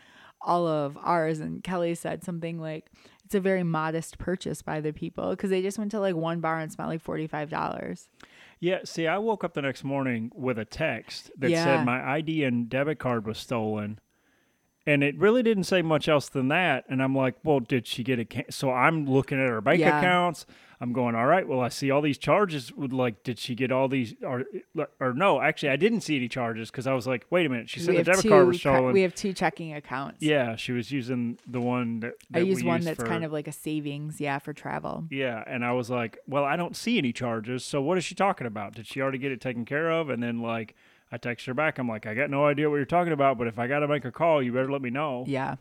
[0.42, 2.90] all of ours and kelly said something like
[3.26, 6.40] it's a very modest purchase by the people because they just went to like one
[6.40, 8.08] bar and spent like $45
[8.62, 11.64] Yeah, see, I woke up the next morning with a text that Yeah.
[11.64, 14.00] said my ID and debit card was stolen.
[14.86, 16.86] And it really didn't say much else than that.
[16.90, 18.26] And I'm like, well, did she get a?
[18.26, 18.50] Can-?
[18.50, 20.00] So I'm looking at her bank Yeah.
[20.00, 20.46] accounts.
[20.82, 21.46] I'm going, all right.
[21.46, 22.72] Well, I see all these charges.
[22.72, 24.16] Would like, did she get all these?
[24.26, 24.46] Or,
[25.02, 27.70] or no, actually, I didn't see any charges because I was like, wait a minute.
[27.70, 28.94] She said we the debit card was stolen.
[28.94, 32.80] we have two checking accounts yeah, she was using the one that, i use one
[32.82, 36.18] that's for- kind of like a savings yeah for travel Yeah, and I was like,
[36.28, 37.66] well, I don't see any charges.
[37.66, 38.74] So what is she talking about?
[38.74, 40.10] Did she already get it taken care of?
[40.10, 40.76] And then like
[41.12, 41.80] I text her back.
[41.80, 43.88] I'm like, I got no idea what you're talking about, but if I got to
[43.88, 45.24] make a call, you better let me know.
[45.28, 45.56] Yeah.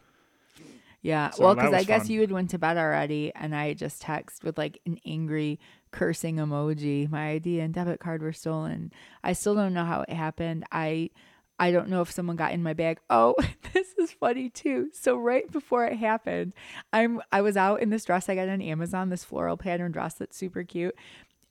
[1.00, 1.30] Yeah.
[1.30, 2.10] So well, because I guess fun.
[2.10, 5.58] you had went to bed already, and I just text with like an angry
[5.90, 7.08] cursing emoji.
[7.10, 8.92] My ID and debit card were stolen.
[9.22, 10.64] I still don't know how it happened.
[10.72, 11.10] I
[11.60, 13.00] I don't know if someone got in my bag.
[13.10, 13.34] Oh,
[13.72, 14.90] this is funny too.
[14.92, 16.54] So right before it happened,
[16.92, 20.14] I'm I was out in this dress I got on Amazon, this floral pattern dress
[20.14, 20.94] that's super cute.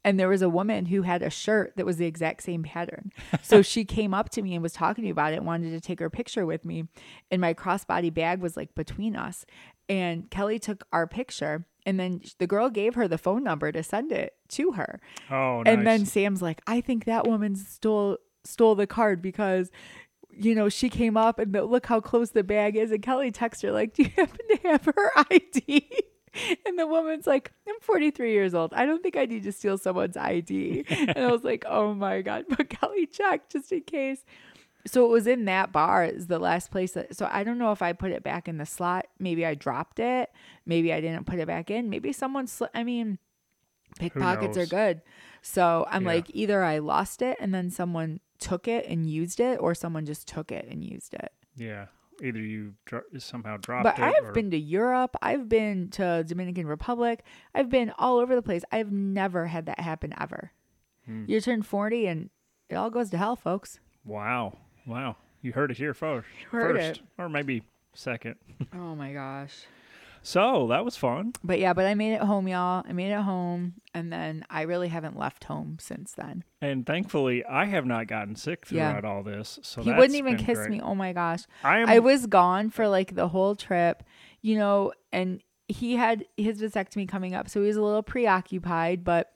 [0.08, 3.12] And there was a woman who had a shirt that was the exact same pattern.
[3.44, 5.72] So she came up to me and was talking to me about it, and wanted
[5.72, 6.86] to take her picture with me.
[7.30, 9.46] And my crossbody bag was like between us.
[9.90, 13.84] And Kelly took our picture, and then the girl gave her the phone number to
[13.84, 15.02] send it to her.
[15.30, 15.74] Oh, nice.
[15.74, 19.72] And then Sam's like, I think that woman stole stole the card because
[20.40, 22.92] you know, she came up and the, look how close the bag is.
[22.92, 25.90] And Kelly texted her, like, Do you happen to have her ID?
[26.66, 28.74] And the woman's like, I'm 43 years old.
[28.74, 30.86] I don't think I need to steal someone's ID.
[30.90, 32.46] And I was like, Oh my God.
[32.50, 34.24] But Kelly checked just in case.
[34.86, 36.94] So it was in that bar, is the last place.
[36.94, 39.08] That, so I don't know if I put it back in the slot.
[39.20, 40.32] Maybe I dropped it.
[40.66, 41.90] Maybe I didn't put it back in.
[41.90, 43.18] Maybe someone, sl- I mean,
[44.00, 45.02] pickpockets are good.
[45.42, 46.10] So I'm Yeah.
[46.14, 50.06] like, either I lost it and then someone took it and used it, or someone
[50.06, 51.32] just took it and used it.
[51.56, 51.88] yeah,
[52.24, 54.00] either you dro- somehow dropped But.
[54.00, 55.16] I've or- been to Europe.
[55.22, 57.24] I've been to Dominican Republic.
[57.56, 58.64] I've been all over the place.
[58.72, 60.52] I've never had that happen ever.
[61.06, 61.26] Hmm.
[61.28, 62.30] You turn 40 and
[62.70, 63.80] it all goes to hell, folks.
[64.06, 66.28] Wow, wow, you heard it here first.
[66.52, 67.06] heard first, it.
[67.18, 68.36] or maybe second.
[68.74, 69.66] Oh my gosh.
[70.28, 71.32] So that was fun.
[71.42, 72.84] But yeah, but I made it home, y'all.
[72.86, 73.76] I made it home.
[73.94, 76.44] And then I really haven't left home since then.
[76.60, 78.90] And thankfully, I have not gotten sick Yeah.
[78.92, 79.58] throughout all this.
[79.64, 80.70] So he wouldn't even kiss great.
[80.70, 80.82] me.
[80.82, 81.44] Oh my gosh.
[81.64, 81.88] I am.
[81.88, 84.04] I was gone for like the whole trip,
[84.42, 89.06] you know, and he had his vasectomy coming up, so he was a little preoccupied.
[89.06, 89.32] But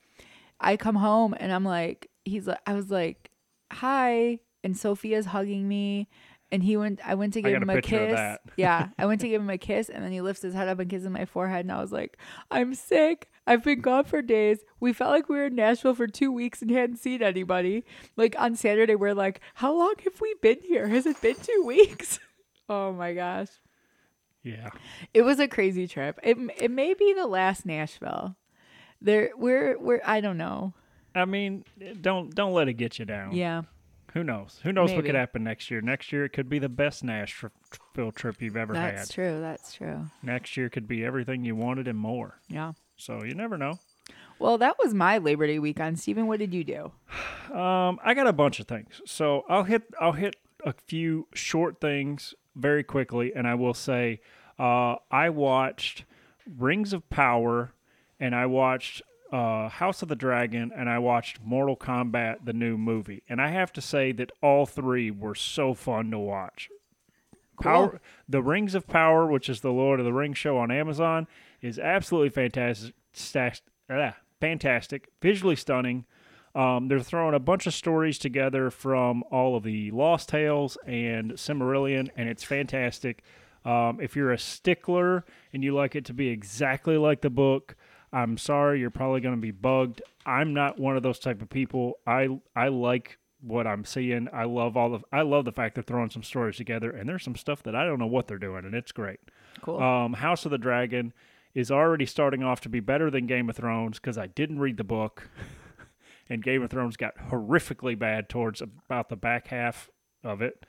[0.59, 3.31] I come home and I'm like, he's like, I was like,
[3.71, 6.09] hi, and Sophia's hugging me.
[6.51, 6.99] And he went.
[7.05, 8.37] I went to give him a a kiss.
[8.57, 10.79] yeah, I went to give him a kiss, and then he lifts his head up
[10.79, 11.61] and kisses my forehead.
[11.65, 12.17] And I was like,
[12.51, 13.29] "I'm sick.
[13.47, 14.59] I've been gone for days.
[14.79, 17.85] We felt like we were in Nashville for two weeks and hadn't seen anybody.
[18.17, 20.87] Like on Saturday, we're like, how long have we been here?
[20.89, 22.19] Has it been two weeks?
[22.69, 23.47] oh my gosh,
[24.43, 24.69] Yeah.
[25.13, 26.19] it was a crazy trip.
[26.23, 28.35] It it may be the last Nashville.
[29.01, 30.73] There, we're we're I don't know.
[31.15, 31.63] I mean,
[31.99, 33.31] don't don't let it get you down.
[33.33, 33.63] Yeah,
[34.13, 34.59] Who knows?
[34.63, 35.79] Who knows what could happen next year?
[35.81, 37.51] Next year it could be the best Nashville
[38.13, 38.99] trip you've ever that's had.
[38.99, 39.39] That's true.
[39.39, 40.05] That's true.
[40.21, 42.39] Next year could be everything you wanted and more.
[42.49, 42.73] Yeah.
[42.97, 43.79] So you never know.
[44.37, 45.99] Well, that was my Labor Day weekend.
[45.99, 46.91] Steven, what did you do?
[47.55, 49.01] Um, I got a bunch of things.
[49.05, 54.19] So I'll hit I'll hit a few short things very quickly, and I will say
[54.59, 56.05] uh, I watched
[56.57, 57.73] Rings of Power,
[58.19, 62.77] and I watched uh, House of the Dragon, and I watched Mortal Kombat, the new
[62.77, 63.23] movie.
[63.29, 66.69] And I have to say that all three were so fun to watch.
[67.61, 71.27] Power, the Rings of Power, which is the Lord of the Rings show on Amazon,
[71.61, 72.93] is absolutely fantastic.
[73.13, 76.05] Stas- ah, fantastic, visually stunning.
[76.53, 81.33] Um, they're throwing a bunch of stories together from all of the Lost Tales and
[81.33, 83.23] Silmarillion, and it's fantastic.
[83.63, 87.75] Um, if you're a stickler and you like it to be exactly like the book,
[88.13, 90.01] I'm sorry, you're probably going to be bugged.
[90.25, 91.99] I'm not one of those type of people.
[92.05, 94.27] I I like what I'm seeing.
[94.33, 97.23] I love all the I love the fact they're throwing some stories together, and there's
[97.23, 99.19] some stuff that I don't know what they're doing, and it's great.
[99.61, 99.81] Cool.
[99.81, 101.13] Um, House of the Dragon
[101.53, 104.77] is already starting off to be better than Game of Thrones because I didn't read
[104.77, 105.29] the book,
[106.29, 109.89] and Game of Thrones got horrifically bad towards about the back half
[110.23, 110.65] of it.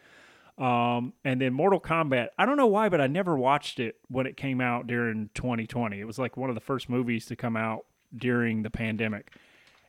[0.58, 4.26] Um, and then Mortal Kombat, I don't know why, but I never watched it when
[4.26, 5.98] it came out during 2020.
[5.98, 9.32] It was like one of the first movies to come out during the pandemic.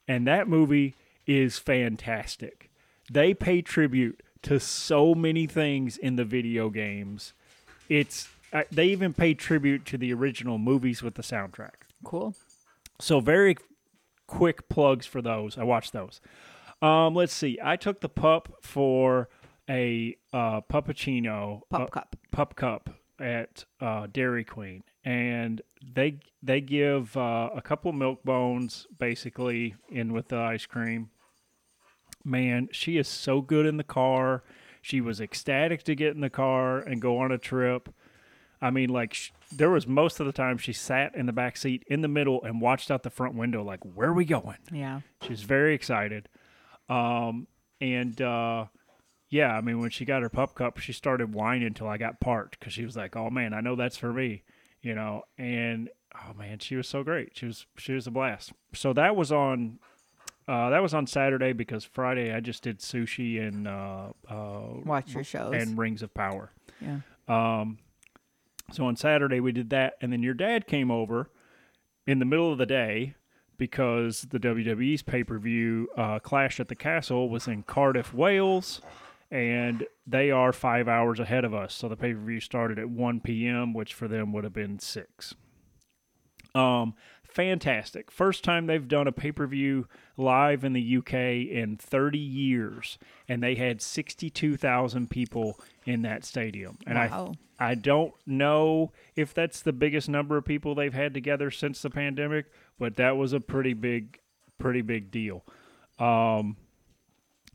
[0.08, 0.96] And that movie
[1.28, 2.72] is fantastic.
[3.12, 7.34] They pay tribute to so many things in the video games.
[7.90, 11.88] It's uh, they even pay tribute to the original movies with the soundtrack.
[12.04, 12.36] cool.
[13.00, 13.58] So very
[14.28, 15.58] quick plugs for those.
[15.58, 16.22] I watched those.
[16.82, 17.58] Um, let's see.
[17.64, 19.30] I took the pup for
[19.70, 22.16] a uh, puppuccino Pup uh, cup.
[22.32, 28.88] pup cup at uh, Dairy Queen, and they they give uh, a couple milk bones
[28.98, 31.10] basically in with the ice cream.
[32.26, 34.44] Man, she is so good in the car.
[34.82, 37.90] She was ecstatic to get in the car and go on a trip.
[38.62, 41.58] I mean, like sh- there was most of the time she sat in the back
[41.58, 44.58] seat in the middle and watched out the front window, like, "Where are we going?"
[44.72, 45.02] Yeah.
[45.22, 46.30] She was very excited.
[46.90, 47.48] Um,
[47.82, 48.66] and uh,
[49.34, 52.20] yeah, I mean, when she got her pup cup, she started whining until I got
[52.20, 54.44] parked because she was like, "Oh man, I know that's for me,"
[54.84, 55.24] you know.
[55.40, 57.32] And oh man, she was so great.
[57.34, 58.54] She was she was a blast.
[58.76, 59.80] So that was on.
[60.48, 65.16] Uh, that was on Saturday because Friday I just did sushi and uh, uh, Watch
[65.16, 65.54] your shows.
[65.56, 66.52] and Rings of Power.
[66.80, 67.00] yeah.
[67.28, 67.80] Um,
[68.72, 71.32] so on Saturday we did that, and then your dad came over
[72.06, 73.16] in the middle of the day
[73.58, 78.82] because the WWE's pay per view uh, Clash at the Castle was in Cardiff, Wales,
[79.34, 81.74] and they are five hours ahead of us.
[81.74, 84.78] So the pay per view started at one p.m., which for them would have been
[84.78, 85.34] six.
[86.54, 86.94] Um,
[87.24, 88.12] fantastic.
[88.12, 91.14] First time they've done a pay per view live in the UK
[91.52, 96.78] in 30 years, and they had 62,000 people in that stadium.
[96.86, 97.34] And Wow.
[97.60, 101.82] I, I don't know if that's the biggest number of people they've had together since
[101.82, 102.46] the pandemic,
[102.78, 104.20] but that was a pretty big,
[104.60, 105.44] pretty big deal.
[105.98, 106.58] Um,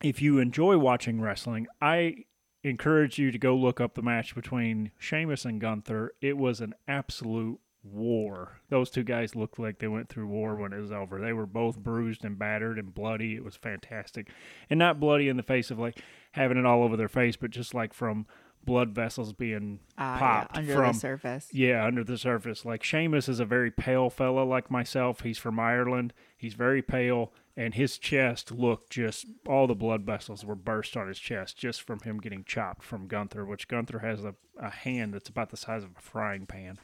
[0.02, 2.24] if you enjoy watching wrestling, I
[2.62, 6.12] encourage you to go look up the match between Sheamus and Gunther.
[6.20, 8.61] It was an absolute war.
[8.68, 11.20] Those two guys looked like they went through war when it was over.
[11.20, 13.34] They were both bruised and battered and bloody.
[13.34, 14.28] It was fantastic.
[14.68, 15.98] And not bloody in the face of like
[16.32, 18.26] having it all over their face, but just like from
[18.68, 21.48] blood vessels being ah, yeah, popped under from the surface.
[21.52, 22.66] yeah, under the surface.
[22.66, 25.22] Like Sheamus is a very pale fella like myself.
[25.22, 26.12] He's from Ireland.
[26.37, 31.09] He's very pale, and his chest looked just all the blood vessels were burst on
[31.09, 35.14] his chest just from him getting chopped from Gunther, which Gunther has a, a hand
[35.14, 36.78] that's about the size of a frying pan.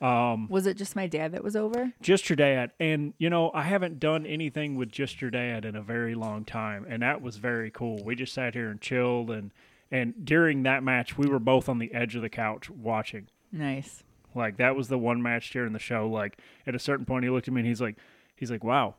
[0.00, 1.92] Um, was it just my dad that was over?
[2.00, 2.70] Just your dad.
[2.78, 6.44] And, you know, I haven't done anything with just your dad in a very long
[6.44, 6.86] time.
[6.88, 8.04] And that was very cool.
[8.04, 9.28] We just sat here and chilled.
[9.32, 9.50] And,
[9.90, 13.28] and during that match, we were both on the edge of the couch watching.
[13.52, 14.02] Nice.
[14.34, 16.08] Like that was the one match during the show.
[16.08, 17.96] Like at a certain point, he looked at me and he's like,
[18.36, 18.94] he's like, wow,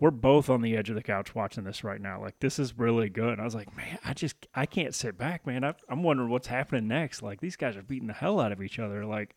[0.00, 2.20] we're both on the edge of the couch watching this right now.
[2.20, 3.32] Like this is really good.
[3.32, 5.62] And I was like, man, I just I can't sit back, man.
[5.64, 7.22] I, I'm wondering what's happening next.
[7.22, 9.04] Like these guys are beating the hell out of each other.
[9.04, 9.36] Like,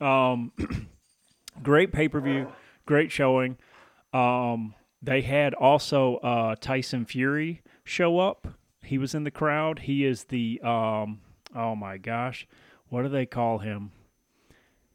[0.00, 0.52] Um,
[1.62, 2.52] great pay per view,
[2.86, 3.58] great showing.
[4.12, 8.48] Um, they had also uh, Tyson Fury show up.
[8.86, 9.80] He was in the crowd.
[9.80, 11.20] He is the um,
[11.54, 12.46] oh my gosh,
[12.88, 13.92] what do they call him?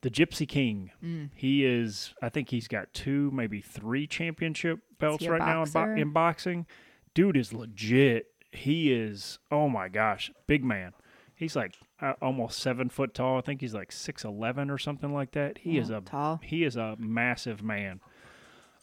[0.01, 0.91] The Gypsy King.
[1.03, 1.29] Mm.
[1.35, 2.13] He is.
[2.21, 6.65] I think he's got two, maybe three championship belts right now in, bo- in boxing.
[7.13, 8.27] Dude is legit.
[8.51, 9.37] He is.
[9.51, 10.93] Oh my gosh, big man.
[11.35, 13.37] He's like uh, almost seven foot tall.
[13.37, 15.59] I think he's like six eleven or something like that.
[15.59, 16.39] He is Oh, a tall.
[16.43, 17.99] he is a massive man.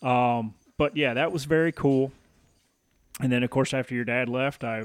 [0.03, 2.12] Um, but yeah, that was very cool.
[3.21, 4.85] And then, of course, after your dad left, I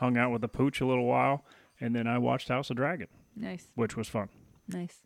[0.00, 1.44] hung out with the pooch a little while,
[1.80, 3.68] and then I watched House of Dragon, Nice.
[3.74, 4.28] which was fun.
[4.68, 4.98] Nice.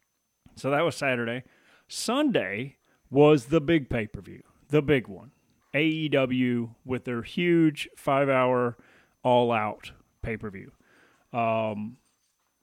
[0.57, 1.43] So that was Saturday.
[1.89, 2.77] Sunday
[3.11, 5.31] was the big pay per view, the big one.
[5.75, 8.77] AEW with their huge five hour
[9.23, 10.71] all out pay per view.
[11.33, 11.97] Um,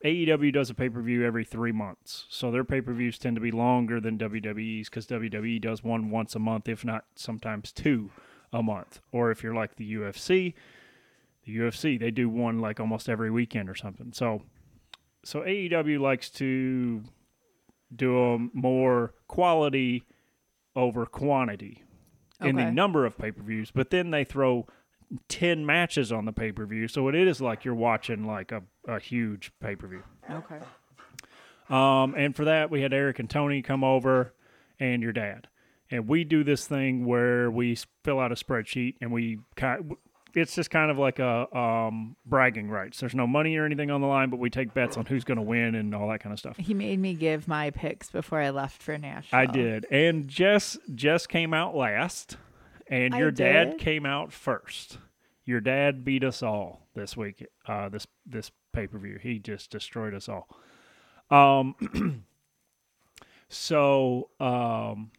[0.04, 2.26] AEW does a pay per view every three months.
[2.30, 6.10] So their pay per views tend to be longer than WWE's because WWE does one
[6.10, 8.10] once a month, if not sometimes two
[8.54, 9.02] a month.
[9.12, 10.54] Or if you're like the UFC,
[11.52, 14.12] the UFC, they do one like almost every weekend or something.
[14.14, 14.44] So
[15.24, 17.04] so AEW likes to
[17.96, 20.04] do a more quality
[20.76, 21.84] over quantity
[22.40, 24.66] in the number of pay-per-views but then they throw
[25.28, 26.88] 10 matches on the pay-per-view.
[26.88, 30.02] So it is like you're watching like a, a huge pay-per-view.
[30.28, 30.60] Okay.
[31.70, 34.34] um, and for that we had eric and tony come over
[34.80, 35.48] and your dad.
[35.92, 39.94] And we do this thing where we fill out a spreadsheet and we kind
[40.34, 44.02] it's just kind of like a um, bragging rights there's no money or anything on
[44.02, 46.34] the line but we take bets on who's going to win and all that kind
[46.34, 49.40] of stuff He made me give my picks before I left for Nashville.
[49.40, 49.86] I did.
[49.92, 52.38] And Jess Jess came out last
[52.88, 53.80] and I your dad did?
[53.80, 54.98] came out first.
[55.46, 59.20] Your dad beat us all this week uh this this pay-per-view.
[59.22, 60.48] He just destroyed us all.
[61.30, 62.24] Um
[63.50, 65.12] so um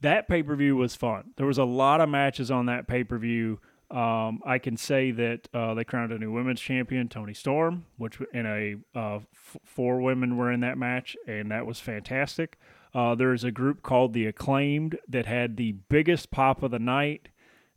[0.00, 1.32] that pay-per-view was fun.
[1.36, 3.58] There was a lot of matches on that pay-per-view.
[3.90, 8.20] Um, I can say that uh, they crowned a new women's champion, Toni Storm, which
[8.34, 12.58] in a uh, f- four women were in that match, and that was fantastic.
[12.94, 17.28] Uh, there's a group called the Acclaimed that had the biggest pop of the night.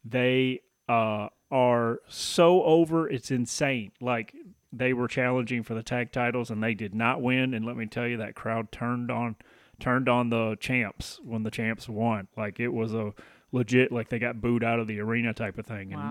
[0.04, 3.92] They uh, are so over, it's insane.
[4.02, 4.34] Like
[4.74, 7.54] they were challenging for the tag titles and they did not win.
[7.54, 9.36] And let me tell you, that crowd turned on
[9.80, 12.28] turned on the champs when the champs won.
[12.38, 13.14] Like it was a
[13.52, 15.94] legit, like they got booed out of the arena type of thing.
[15.94, 16.02] And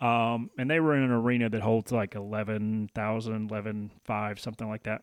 [0.00, 0.34] Wow.
[0.34, 5.02] um, and they were in an arena that holds like 11,000, 11,500, something like that.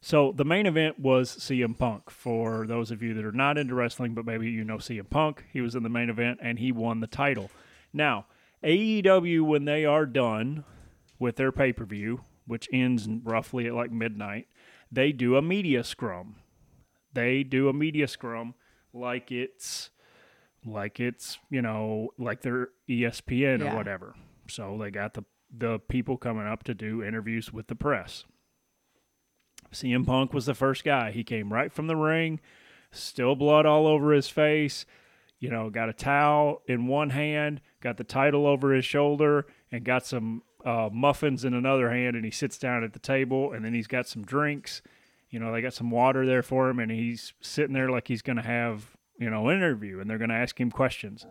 [0.00, 2.10] So the main event was CM Punk.
[2.10, 5.44] For those of you that are not into wrestling, but maybe you know CM Punk,
[5.52, 7.50] he was in the main event and he won the title.
[7.92, 8.26] Now,
[8.62, 10.64] AEW, when they are done
[11.18, 14.46] with their pay per view, which ends roughly at like midnight,
[14.92, 16.36] they do a media scrum.
[17.14, 18.54] They do a media scrum
[18.92, 19.88] like it's
[20.64, 23.72] like it's you know like they're ESPN Yeah.
[23.72, 24.14] or whatever.
[24.48, 25.24] So they got the
[25.56, 28.24] the people coming up to do interviews with the press.
[29.72, 31.10] CM Punk was the first guy.
[31.10, 32.40] He came right from the ring,
[32.92, 34.86] still blood all over his face.
[35.40, 39.84] You know, got a towel in one hand, got the title over his shoulder, and
[39.84, 42.16] got some uh, muffins in another hand.
[42.16, 44.80] And he sits down at the table, and then he's got some drinks.
[45.28, 48.22] You know, they got some water there for him, and he's sitting there like he's
[48.22, 51.26] going to have you know interview, and they're going to ask him questions.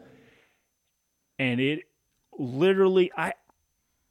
[1.40, 1.84] And it
[2.38, 3.34] literally, I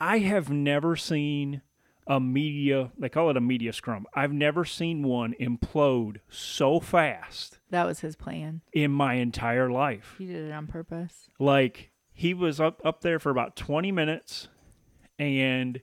[0.00, 1.62] I have never seen
[2.06, 4.06] a media they call it a media scrum.
[4.14, 8.60] I've never seen one implode so fast That was his plan.
[8.72, 10.16] in my entire life.
[10.18, 11.28] He did it on purpose.
[11.38, 14.48] Like he was up up there for about 20 minutes
[15.16, 15.80] and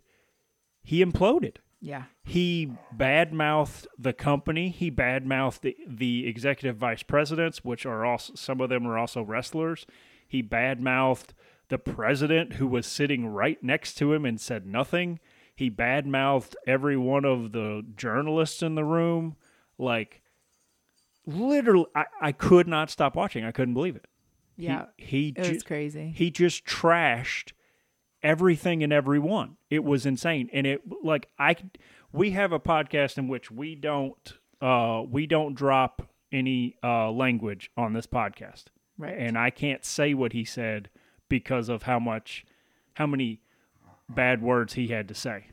[0.83, 1.55] he imploded.
[1.81, 2.03] Yeah.
[2.23, 4.69] He badmouthed the company.
[4.69, 9.21] He badmouthed the, the executive vice presidents, which are also some of them are also
[9.21, 9.85] wrestlers.
[10.27, 11.29] He badmouthed
[11.69, 15.19] the president, who was sitting right next to him and said nothing.
[15.55, 19.35] He badmouthed every one of the journalists in the room.
[19.77, 20.21] Like,
[21.25, 23.43] literally, I, I could not stop watching.
[23.45, 24.05] I couldn't believe it.
[24.57, 24.85] Yeah.
[24.97, 26.11] he, it ju- was crazy.
[26.15, 27.53] he just trashed
[28.23, 29.57] everything and everyone.
[29.69, 31.55] It was insane, and it like I
[32.11, 37.71] we have a podcast in which we don't uh we don't drop any uh language
[37.77, 38.65] on this podcast,
[38.97, 39.15] right.
[39.17, 40.89] and I can't say what he said
[41.27, 42.45] because of how much
[42.93, 43.41] how many
[44.09, 45.47] bad words he had to say.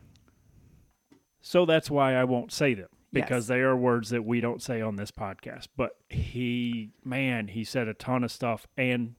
[1.40, 3.48] So that's why I won't say them because Yes.
[3.48, 5.68] they are words that we don't say on this podcast.
[5.76, 8.66] But he, man, he said a ton of stuff.
[8.76, 9.14] And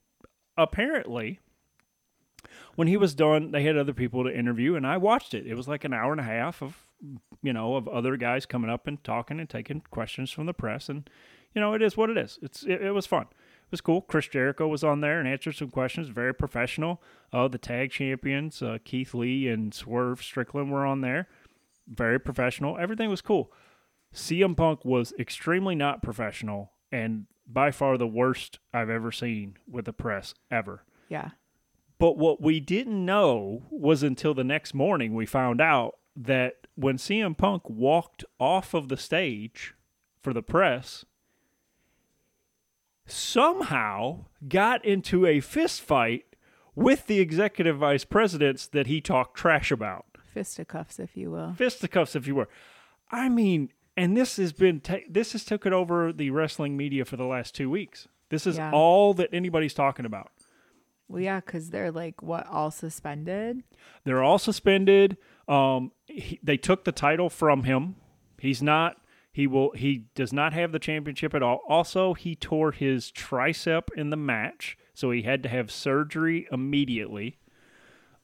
[0.57, 1.39] apparently,
[2.77, 5.47] when he was done, they had other people to interview, and I watched it.
[5.47, 6.85] It was like an hour and a half of,
[7.41, 10.87] you know, of other guys coming up and talking and taking questions from the press,
[10.87, 11.09] and
[11.55, 12.37] you know, it is what it is.
[12.43, 13.23] It's it, it was fun.
[13.23, 14.01] It was cool.
[14.01, 16.09] Chris Jericho was on there and answered some questions.
[16.09, 17.01] Very professional.
[17.33, 21.27] Uh, the tag champions, uh, Keith Lee and Swerve Strickland, were on there.
[21.87, 22.77] Very professional.
[22.77, 23.51] Everything was cool.
[24.13, 29.85] CM Punk was extremely not professional and by far the worst I've ever seen with
[29.85, 30.83] the press ever.
[31.09, 31.31] Yeah.
[31.99, 36.97] But what we didn't know was until the next morning we found out that when
[36.97, 39.73] CM Punk walked off of the stage
[40.21, 41.05] for the press,
[43.05, 46.25] somehow got into a fist fight
[46.75, 50.05] with the executive vice presidents that he talked trash about.
[50.33, 51.53] Fisticuffs, if you will.
[51.53, 52.49] Fisticuffs, if you were.
[53.09, 57.15] I mean, and this has been ta- this has taken over the wrestling media for
[57.17, 58.07] the last two weeks.
[58.29, 58.71] This is Yeah.
[58.71, 60.29] all that anybody's talking about.
[61.07, 63.63] Well, yeah, because they're like, what, all suspended?
[64.03, 65.17] They're all suspended.
[65.47, 67.95] Um, he, they took the title from him.
[68.39, 68.97] He's not.
[69.31, 69.71] He will.
[69.71, 71.61] He does not have the championship at all.
[71.69, 77.37] Also, he tore his tricep in the match, so he had to have surgery immediately.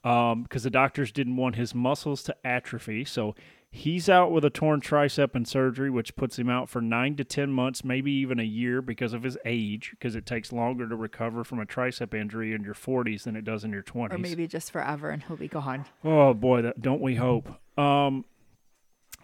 [0.02, 3.34] Um, because the doctors didn't want his muscles to atrophy, so
[3.74, 7.24] he's out with a torn tricep and surgery, which puts him out for nine to
[7.24, 9.90] ten months, maybe even a year, because of his age.
[9.90, 13.44] Because it takes longer to recover from a tricep injury in your 40s than it
[13.44, 14.12] does in your 20s.
[14.12, 15.86] Or maybe just forever and he'll be gone.
[16.04, 17.48] Oh boy, that don't we hope.
[17.76, 18.24] Um,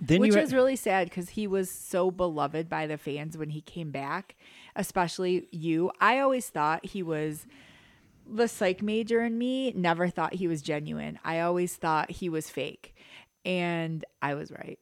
[0.01, 3.51] then Which you is really sad because he was so beloved by the fans when
[3.51, 4.35] he came back,
[4.75, 5.93] especially you.
[6.01, 7.47] I always thought he was
[8.29, 11.19] the psych major in me, never thought he was genuine.
[11.25, 12.95] I always thought he was fake.
[13.45, 14.79] And I was right.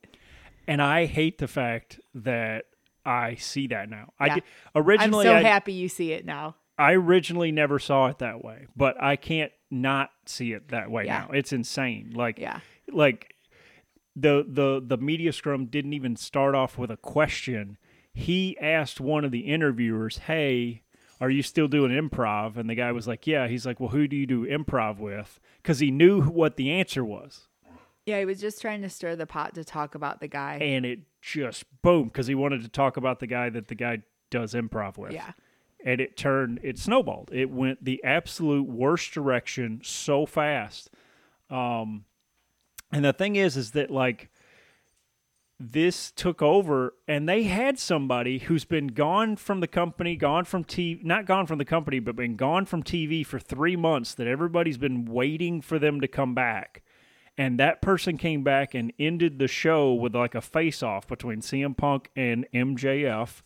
[0.66, 2.64] and I hate the fact that
[3.06, 4.12] I see that now.
[4.20, 4.34] I Yeah.
[4.36, 4.42] di-
[4.74, 6.56] I'm originally so I, happy you see it now.
[6.76, 11.06] I originally never saw it that way, but I can't not see it that way
[11.06, 11.20] Yeah.
[11.20, 11.30] now.
[11.32, 12.12] It's insane.
[12.14, 12.60] Like Yeah.
[12.92, 13.34] like
[14.14, 17.78] the the the media scrum didn't even start off with a question.
[18.12, 20.82] He asked one of the interviewers, "Hey,
[21.20, 24.06] are you still doing improv?" And the guy was like, "Yeah." He's like, "Well, who
[24.08, 27.47] do you do improv with?" Because he knew what the answer was.
[28.08, 30.54] Yeah, he was just trying to stir the pot to talk about the guy.
[30.62, 33.98] and it just boom because he wanted to talk about the guy that the guy
[34.30, 35.12] does improv with.
[35.12, 35.32] Yeah.
[35.84, 37.30] And it turned, it snowballed.
[37.32, 40.88] It went the absolute worst direction so fast.
[41.50, 42.06] Um,
[42.92, 44.30] and the thing is, is that like
[45.60, 50.64] this took over, and they had somebody who's been gone from the company, gone from
[50.64, 54.14] TV, not gone from the company, but been gone from TV for three months.
[54.14, 56.82] That everybody's been waiting for them to come back
[57.38, 61.40] and that person came back and ended the show with like a face off between
[61.40, 63.42] CM Punk and MJF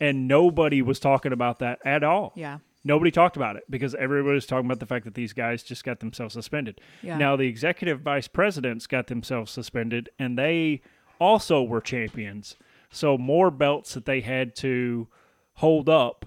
[0.00, 2.32] and nobody was talking about that at all.
[2.36, 2.58] Yeah.
[2.84, 5.82] Nobody talked about it because everybody was talking about the fact that these guys just
[5.84, 6.80] got themselves suspended.
[7.02, 7.18] Yeah.
[7.18, 10.82] Now the executive vice presidents got themselves suspended and they
[11.18, 12.56] also were champions.
[12.90, 15.08] So more belts that they had to
[15.54, 16.26] hold up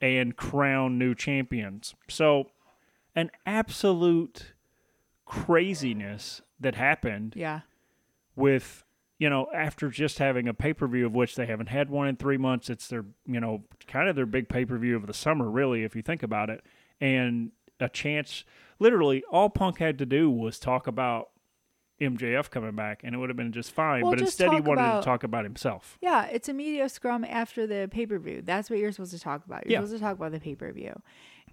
[0.00, 1.94] and crown new champions.
[2.08, 2.50] So
[3.16, 4.52] an absolute
[5.26, 7.60] craziness that happened Yeah.
[8.34, 8.84] with
[9.18, 12.36] you know after just having a pay-per-view of which they haven't had one in 3
[12.38, 15.94] months it's their you know kind of their big pay-per-view of the summer really if
[15.96, 16.62] you think about it
[17.00, 17.50] and
[17.80, 18.44] a chance
[18.78, 21.30] literally all punk had to do was talk about
[22.00, 24.60] MJF coming back and it would have been just fine Well, but just instead he
[24.60, 28.18] wanted about- to talk about himself Yeah, it's a media scrum after the pay per
[28.18, 28.42] view.
[28.42, 29.64] That's what you're supposed to talk about.
[29.66, 29.78] You're Yeah.
[29.78, 31.00] supposed to talk about the pay per view.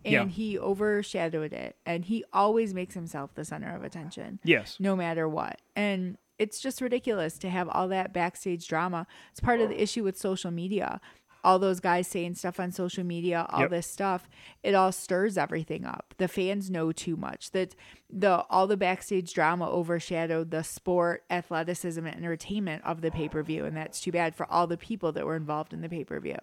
[0.05, 0.25] And Yeah.
[0.27, 1.77] he overshadowed it.
[1.85, 5.61] And he always makes himself the center of attention, yes no matter what.
[5.75, 9.07] And it's just ridiculous to have all that backstage drama.
[9.31, 10.99] It's part of the issue with social media.
[11.45, 13.69] All those guys saying stuff on social media, all Yep.
[13.69, 14.29] this stuff,
[14.63, 16.13] it all stirs everything up.
[16.17, 17.51] The fans know too much.
[17.51, 17.75] That
[18.09, 23.43] the all the backstage drama overshadowed the sport, athleticism, and entertainment of the pay per
[23.43, 26.03] view, and that's too bad for all the people that were involved in the pay
[26.05, 26.39] per view.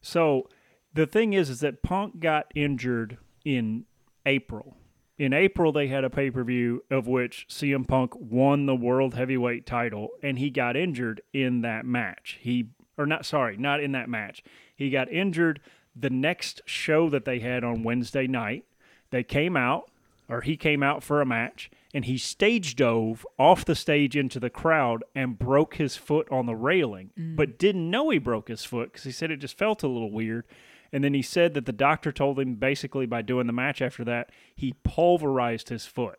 [0.00, 0.48] So
[0.96, 3.84] the thing is, is that Punk got injured in
[4.24, 4.76] April.
[5.18, 9.14] In April, they had a pay per view of which CM Punk won the world
[9.14, 12.38] heavyweight title, and he got injured in that match.
[12.40, 14.42] He or not, sorry, not in that match.
[14.74, 15.60] He got injured
[15.94, 18.64] the next show that they had on Wednesday night.
[19.10, 19.90] They came out,
[20.28, 24.40] or he came out for a match, and he stage dove off the stage into
[24.40, 27.58] the crowd and broke his foot on the railing, but mm.
[27.58, 30.44] didn't know he broke his foot because he said it just felt a little weird.
[30.92, 34.04] And then he said that the doctor told him basically by doing the match after
[34.04, 36.18] that, he pulverized his foot.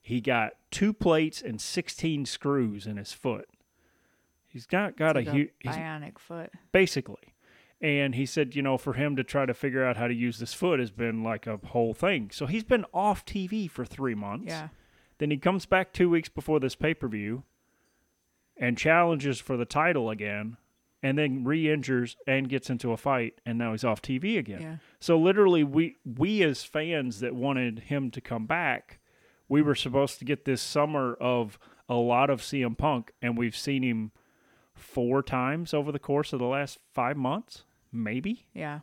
[0.00, 3.48] He got two plates and 16 screws in his foot.
[4.46, 6.50] He's got got It's a like huge, bionic foot.
[6.72, 7.34] basically.
[7.80, 10.38] And he said, you know, for him to try to figure out how to use
[10.38, 12.30] this foot has been like a whole thing.
[12.32, 14.46] So he's been off TV for three months.
[14.48, 14.68] Yeah.
[15.18, 17.42] Then he comes back two weeks before this pay per view
[18.56, 20.56] and challenges for the title again,
[21.04, 24.62] and then re injures and gets into a fight, and now he's off TV again.
[24.62, 24.76] Yeah.
[24.98, 29.00] So literally, we we as fans that wanted him to come back,
[29.46, 31.58] we were supposed to get this summer of
[31.90, 34.12] a lot of CM Punk, and we've seen him
[34.74, 38.46] four times over the course of the last five months, maybe.
[38.54, 38.80] Yeah.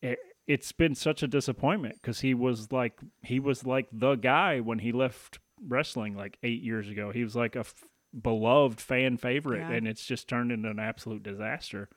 [0.00, 4.60] It, it's been such a disappointment because he was like he was like the guy
[4.60, 7.10] when he left wrestling like eight years ago.
[7.10, 7.88] He was like a f-
[8.20, 9.70] beloved fan favorite, Yeah.
[9.72, 11.88] and it's just turned into an absolute disaster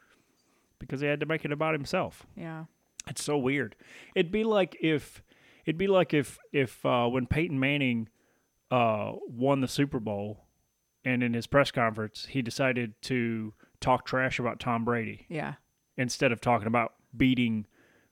[0.79, 2.25] because he had to make it about himself.
[2.35, 2.65] Yeah.
[3.07, 3.75] It's so weird.
[4.15, 5.21] It'd be like if
[5.65, 8.09] it'd be like if if uh, when Peyton Manning
[8.71, 10.45] uh, won the Super Bowl,
[11.03, 15.55] and in his press conference he decided to talk trash about Tom Brady Yeah.
[15.97, 17.67] instead of talking about beating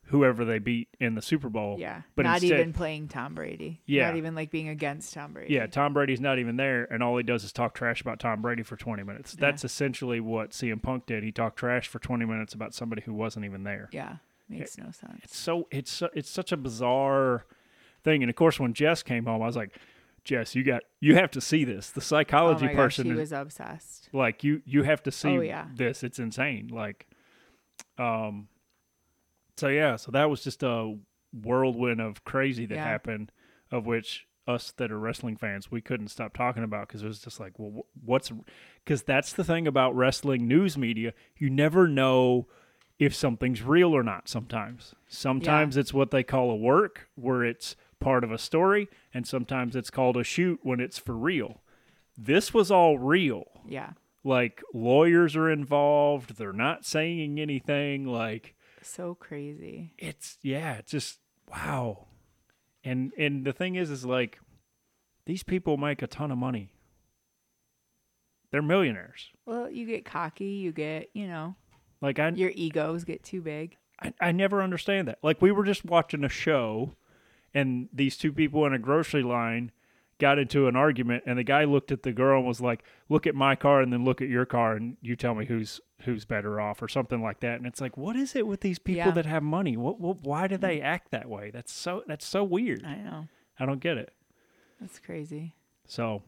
[0.07, 1.77] whoever they beat in the Super Bowl.
[1.79, 2.01] Yeah.
[2.15, 3.81] But Not instead- even playing Tom Brady.
[3.85, 4.07] Yeah.
[4.07, 5.53] Not even like being against Tom Brady.
[5.53, 8.41] Yeah, Tom Brady's not even there, and all he does is talk trash about Tom
[8.41, 9.33] Brady for 20 minutes.
[9.37, 9.41] Yeah.
[9.41, 11.23] That's essentially what CM Punk did.
[11.23, 13.89] He talked trash for 20 minutes about somebody who wasn't even there.
[13.91, 14.17] Yeah.
[14.49, 15.21] Makes no sense.
[15.23, 17.45] It's so it's su- it's such a bizarre
[18.03, 18.21] thing.
[18.21, 19.73] And of course, when Jess came home, I was like,
[20.25, 21.89] Jess, you got you have to see this.
[21.89, 24.09] The Oh psychology gosh, person he is was obsessed.
[24.13, 25.67] like you you have to see Oh, yeah.
[25.73, 26.03] this.
[26.03, 26.67] It's insane.
[26.67, 27.07] Like,
[27.97, 28.47] um,
[29.57, 30.97] so yeah, so that was just a
[31.31, 32.83] whirlwind of crazy that Yeah.
[32.83, 33.31] happened,
[33.71, 37.21] of which us that are wrestling fans we couldn't stop talking about because it was
[37.21, 38.31] just like, well, what's
[38.83, 41.13] because that's the thing about wrestling news media.
[41.37, 42.47] You never know
[42.99, 44.27] if something's real or not.
[44.27, 49.25] Sometimes, sometimes it's what they call a work, where it's part of a story, and
[49.25, 51.61] sometimes it's called a shoot when it's for real.
[52.17, 53.91] This was all real Yeah.
[54.25, 59.93] like lawyers are involved they're not saying anything like So crazy.
[59.97, 61.19] it's yeah it's just
[61.51, 62.07] wow
[62.83, 64.39] and and the thing is is like
[65.25, 66.73] these people make a ton of money
[68.51, 71.55] they're millionaires Well, you get cocky, you get, you know,
[72.01, 73.77] like i your egos get too big.
[74.01, 76.93] I, I never understand that like we were just watching a show
[77.53, 79.71] and these two people in a grocery line
[80.23, 83.27] got into an argument and the guy looked at the girl and was like look
[83.27, 86.23] at my car and then look at your car and you tell me who's who's
[86.25, 89.07] better off or something like that and it's like what is it with these people
[89.09, 89.11] Yeah.
[89.11, 92.43] that have money what, what why do they act that way that's so that's so
[92.43, 93.27] weird I know.
[93.59, 94.13] i don't get it
[94.81, 95.55] That's crazy.
[95.85, 96.23] so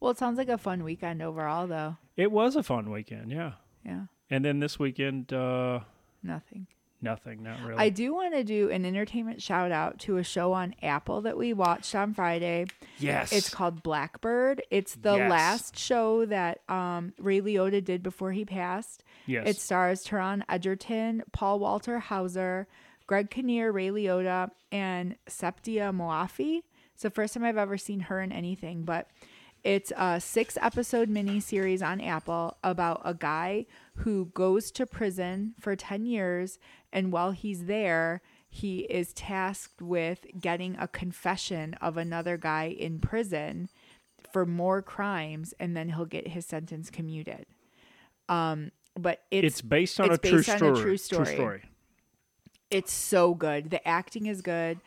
[0.00, 1.96] Well, it sounds like a fun weekend overall, though.
[2.16, 3.52] it was a fun weekend yeah
[3.84, 4.04] Yeah.
[4.30, 5.80] and then this weekend uh
[6.22, 6.66] Nothing.
[7.02, 10.52] Nothing not really I do want to do an entertainment shout out to a show
[10.52, 12.66] on Apple that we watched on Friday.
[12.98, 14.62] yes It's called Blackbird.
[14.70, 15.30] It's the Yes.
[15.30, 19.04] last show that um, Ray Liotta did before he passed.
[19.26, 22.66] yes It stars Taron Egerton, Paul Walter Hauser,
[23.06, 26.62] Greg Kinnear, Ray Liotta, and Sepideh Moafi.
[26.94, 29.08] It's the first time I've ever seen her in anything, but
[29.62, 33.66] it's a six episode mini series on Apple about a guy
[33.96, 36.58] who goes to prison for 10 years.
[36.96, 42.98] And while he's there, he is tasked with getting a confession of another guy in
[42.98, 43.68] prison
[44.32, 47.46] for more crimes, and then he'll get his sentence commuted.
[48.28, 51.34] Um, but it's, it's based on it's a true based on a story true story.
[51.34, 51.62] story
[52.70, 53.70] it's so good.
[53.70, 54.80] The acting is good.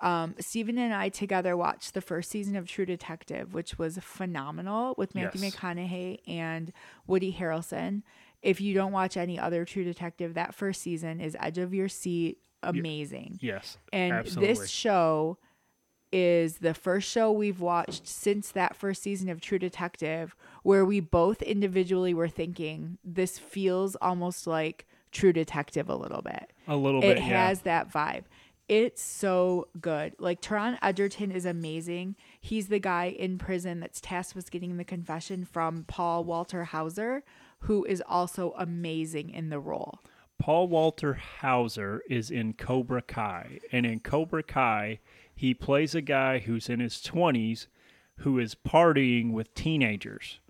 [0.00, 4.94] Um, Steven and I together watched the first season of True Detective, which was phenomenal
[4.96, 5.54] with Matthew Yes.
[5.54, 6.72] McConaughey and
[7.06, 8.02] Woody Harrelson.
[8.42, 11.88] If you don't watch any other True Detective, that first season is edge of your
[11.88, 13.38] seat, amazing.
[13.40, 15.38] yes And absolutely this show
[16.12, 21.00] is the first show we've watched since that first season of True Detective where we
[21.00, 26.52] both individually were thinking this feels almost like True Detective a little bit.
[26.66, 28.24] a little It bit It has that vibe.
[28.68, 30.14] It's so good.
[30.20, 32.14] Like Taron Egerton is amazing.
[32.40, 37.24] He's the guy in prison that's tasked with getting the confession from Paul Walter Hauser,
[37.60, 40.00] who is also amazing in the role.
[40.38, 45.00] Paul Walter Hauser is in Cobra Kai, and in Cobra Kai,
[45.34, 47.66] he plays a guy who's in his 20s
[48.16, 50.40] who is partying with teenagers.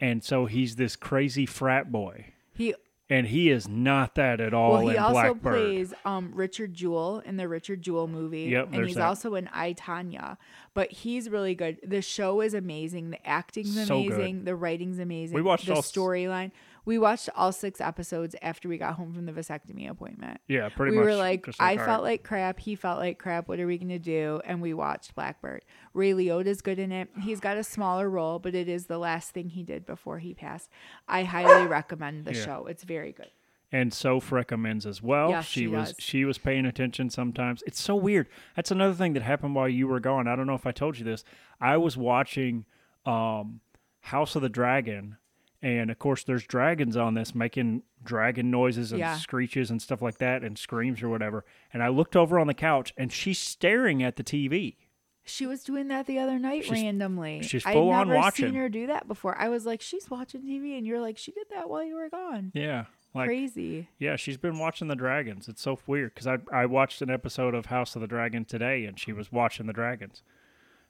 [0.00, 2.26] And so he's this crazy frat boy.
[2.52, 2.74] He
[3.10, 5.40] And he is not that at all well, he also Blackbird.
[5.54, 8.42] plays um, Richard Jewell in the Richard Jewell movie.
[8.42, 9.04] Yep, and he's that.
[9.06, 10.36] also in I Tonya.
[10.74, 11.78] But he's really good.
[11.82, 13.10] The show is amazing.
[13.10, 14.44] The acting's So amazing.
[14.44, 15.34] The writing's amazing.
[15.34, 16.50] We watched the all s- storyline.
[16.84, 20.40] We watched all six episodes after we got home from the vasectomy appointment.
[20.48, 21.06] yeah, pretty we much.
[21.06, 22.02] We were like, I felt right.
[22.02, 22.58] like crap.
[22.60, 23.48] He felt like crap.
[23.48, 24.40] What are we gonna do?
[24.44, 25.64] And we watched Blackbird.
[25.94, 27.08] Ray Liotta's good in it.
[27.20, 30.34] He's got a smaller role, but it is the last thing he did before he
[30.34, 30.70] passed.
[31.06, 32.44] I highly recommend the Yeah.
[32.44, 32.66] show.
[32.66, 33.30] It's very good.
[33.70, 35.28] and Soph recommends as well.
[35.28, 37.62] Yes, she, she was she was paying attention sometimes.
[37.66, 38.26] It's so weird.
[38.56, 40.26] That's another thing that happened while you were gone.
[40.26, 41.22] I don't know if I told you this.
[41.60, 42.64] I was watching
[43.04, 43.60] um,
[44.00, 45.16] House of the Dragon,
[45.62, 49.16] and of course, there's dragons on this making dragon noises and Yeah.
[49.16, 51.44] screeches and stuff like that, and screams or whatever.
[51.72, 54.76] And I looked over on the couch, and she's staring at the TV.
[55.24, 57.42] She was doing that the other night She's- randomly.
[57.42, 58.46] she's I'd full on never watching.
[58.46, 59.36] seen her do that before.
[59.36, 62.08] I was like, she's watching TV, and you're like, she did that while you were
[62.08, 62.50] gone.
[62.54, 63.88] Yeah, like Crazy.
[63.98, 65.46] Yeah, she's been watching the dragons.
[65.48, 68.84] It's so weird because I I watched an episode of House of the Dragon today,
[68.86, 70.22] and she was watching the dragons.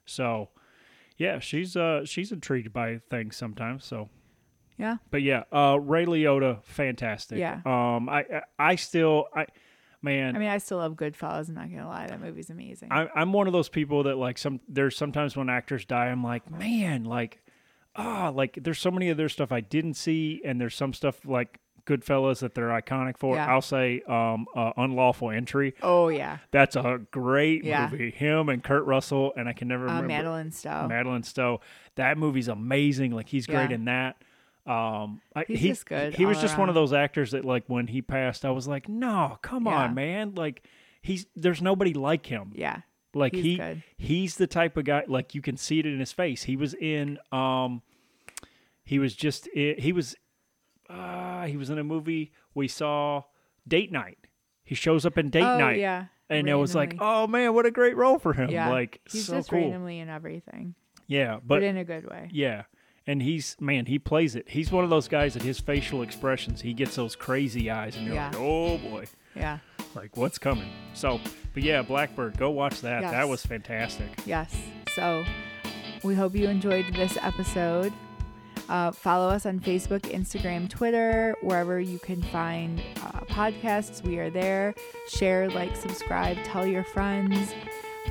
[0.05, 0.49] So,
[1.17, 3.83] yeah, she's uh she's intrigued by things sometimes.
[3.83, 4.07] So,
[4.79, 4.97] Yeah.
[5.11, 7.37] but yeah, uh, Ray Liotta, fantastic.
[7.37, 7.61] Yeah.
[7.65, 9.45] Um, I I, I still I
[10.01, 10.35] man.
[10.35, 11.49] I mean, I still love Goodfellas.
[11.49, 12.91] I'm not gonna lie, that movie's amazing.
[12.91, 14.61] I, I'm one of those people that like some.
[14.69, 17.41] There's sometimes when actors die, I'm like, man, like,
[17.95, 21.25] ah, like there's so many of their stuff I didn't see, and there's some stuff
[21.25, 23.35] like Goodfellas that they're iconic for.
[23.35, 23.51] Yeah.
[23.51, 25.73] I'll say, um, uh, Unlawful Entry.
[25.83, 27.89] oh yeah, That's a great Yeah.
[27.91, 28.11] movie.
[28.11, 30.87] Him and Kurt Russell, and I can never uh, remember Madeleine Stowe.
[30.87, 31.59] Madeleine Stowe.
[31.95, 33.11] That movie's amazing.
[33.11, 33.75] Like he's great Yeah.
[33.75, 34.15] in that.
[34.65, 37.87] Um, He's he, just good He was just one of those actors that, like, when
[37.87, 39.85] he passed, I was like, no, come Yeah.
[39.85, 40.35] on, man.
[40.35, 40.67] Like,
[41.01, 42.51] he's there's nobody like him.
[42.55, 42.81] yeah,
[43.15, 43.83] Like He's he good.
[43.97, 46.43] he's the type of guy like you can see it in his face.
[46.43, 47.81] He was in um
[48.83, 50.15] he was just he was
[50.89, 53.23] uh he was in a movie we saw
[53.67, 54.17] Date Night.
[54.63, 55.79] He shows up in Date oh Night.
[55.79, 58.99] yeah, And it was like, "Oh man, what a great role for him." yeah, Like
[59.09, 59.59] he's so just cool.
[59.59, 60.75] randomly in everything,
[61.07, 62.29] Yeah, but, but in a good way.
[62.31, 62.63] yeah.
[63.09, 64.47] And he's man, he plays it.
[64.49, 68.05] He's one of those guys that his facial expressions, he gets those crazy eyes and
[68.05, 68.27] you're Yeah.
[68.27, 69.05] like, "Oh boy."
[69.35, 69.57] Yeah.
[69.95, 70.69] Like what's coming?
[70.93, 71.19] So,
[71.55, 73.01] but yeah, Blackbird, go watch that.
[73.01, 74.09] That was fantastic.
[74.27, 74.55] Yes.
[74.95, 75.23] So
[76.03, 77.91] we hope you enjoyed this episode.
[78.67, 84.03] Uh, follow us on Facebook, Instagram, Twitter, wherever you can find uh, podcasts.
[84.03, 84.75] We are there.
[85.07, 87.51] Share, like, subscribe, tell your friends.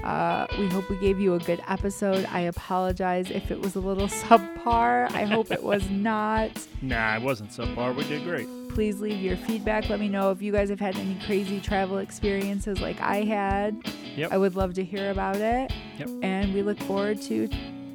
[0.08, 2.24] Uh, we hope we gave you a good episode.
[2.32, 5.12] I apologize if it was a little subpar.
[5.12, 6.50] I hope it was not.
[6.80, 7.94] Nah, it wasn't subpar.
[7.94, 8.48] We did great.
[8.70, 9.90] Please leave your feedback.
[9.90, 13.82] Let me know if you guys have had any crazy travel experiences like I had.
[14.16, 14.32] Yep.
[14.32, 15.70] I would love to hear about it.
[15.98, 16.08] Yep.
[16.22, 17.46] And we look forward to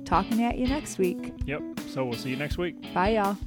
[0.06, 1.34] talking at you next week.
[1.46, 1.64] Yep.
[1.90, 2.94] So we'll see you next week.
[2.94, 3.38] Bye, y'all.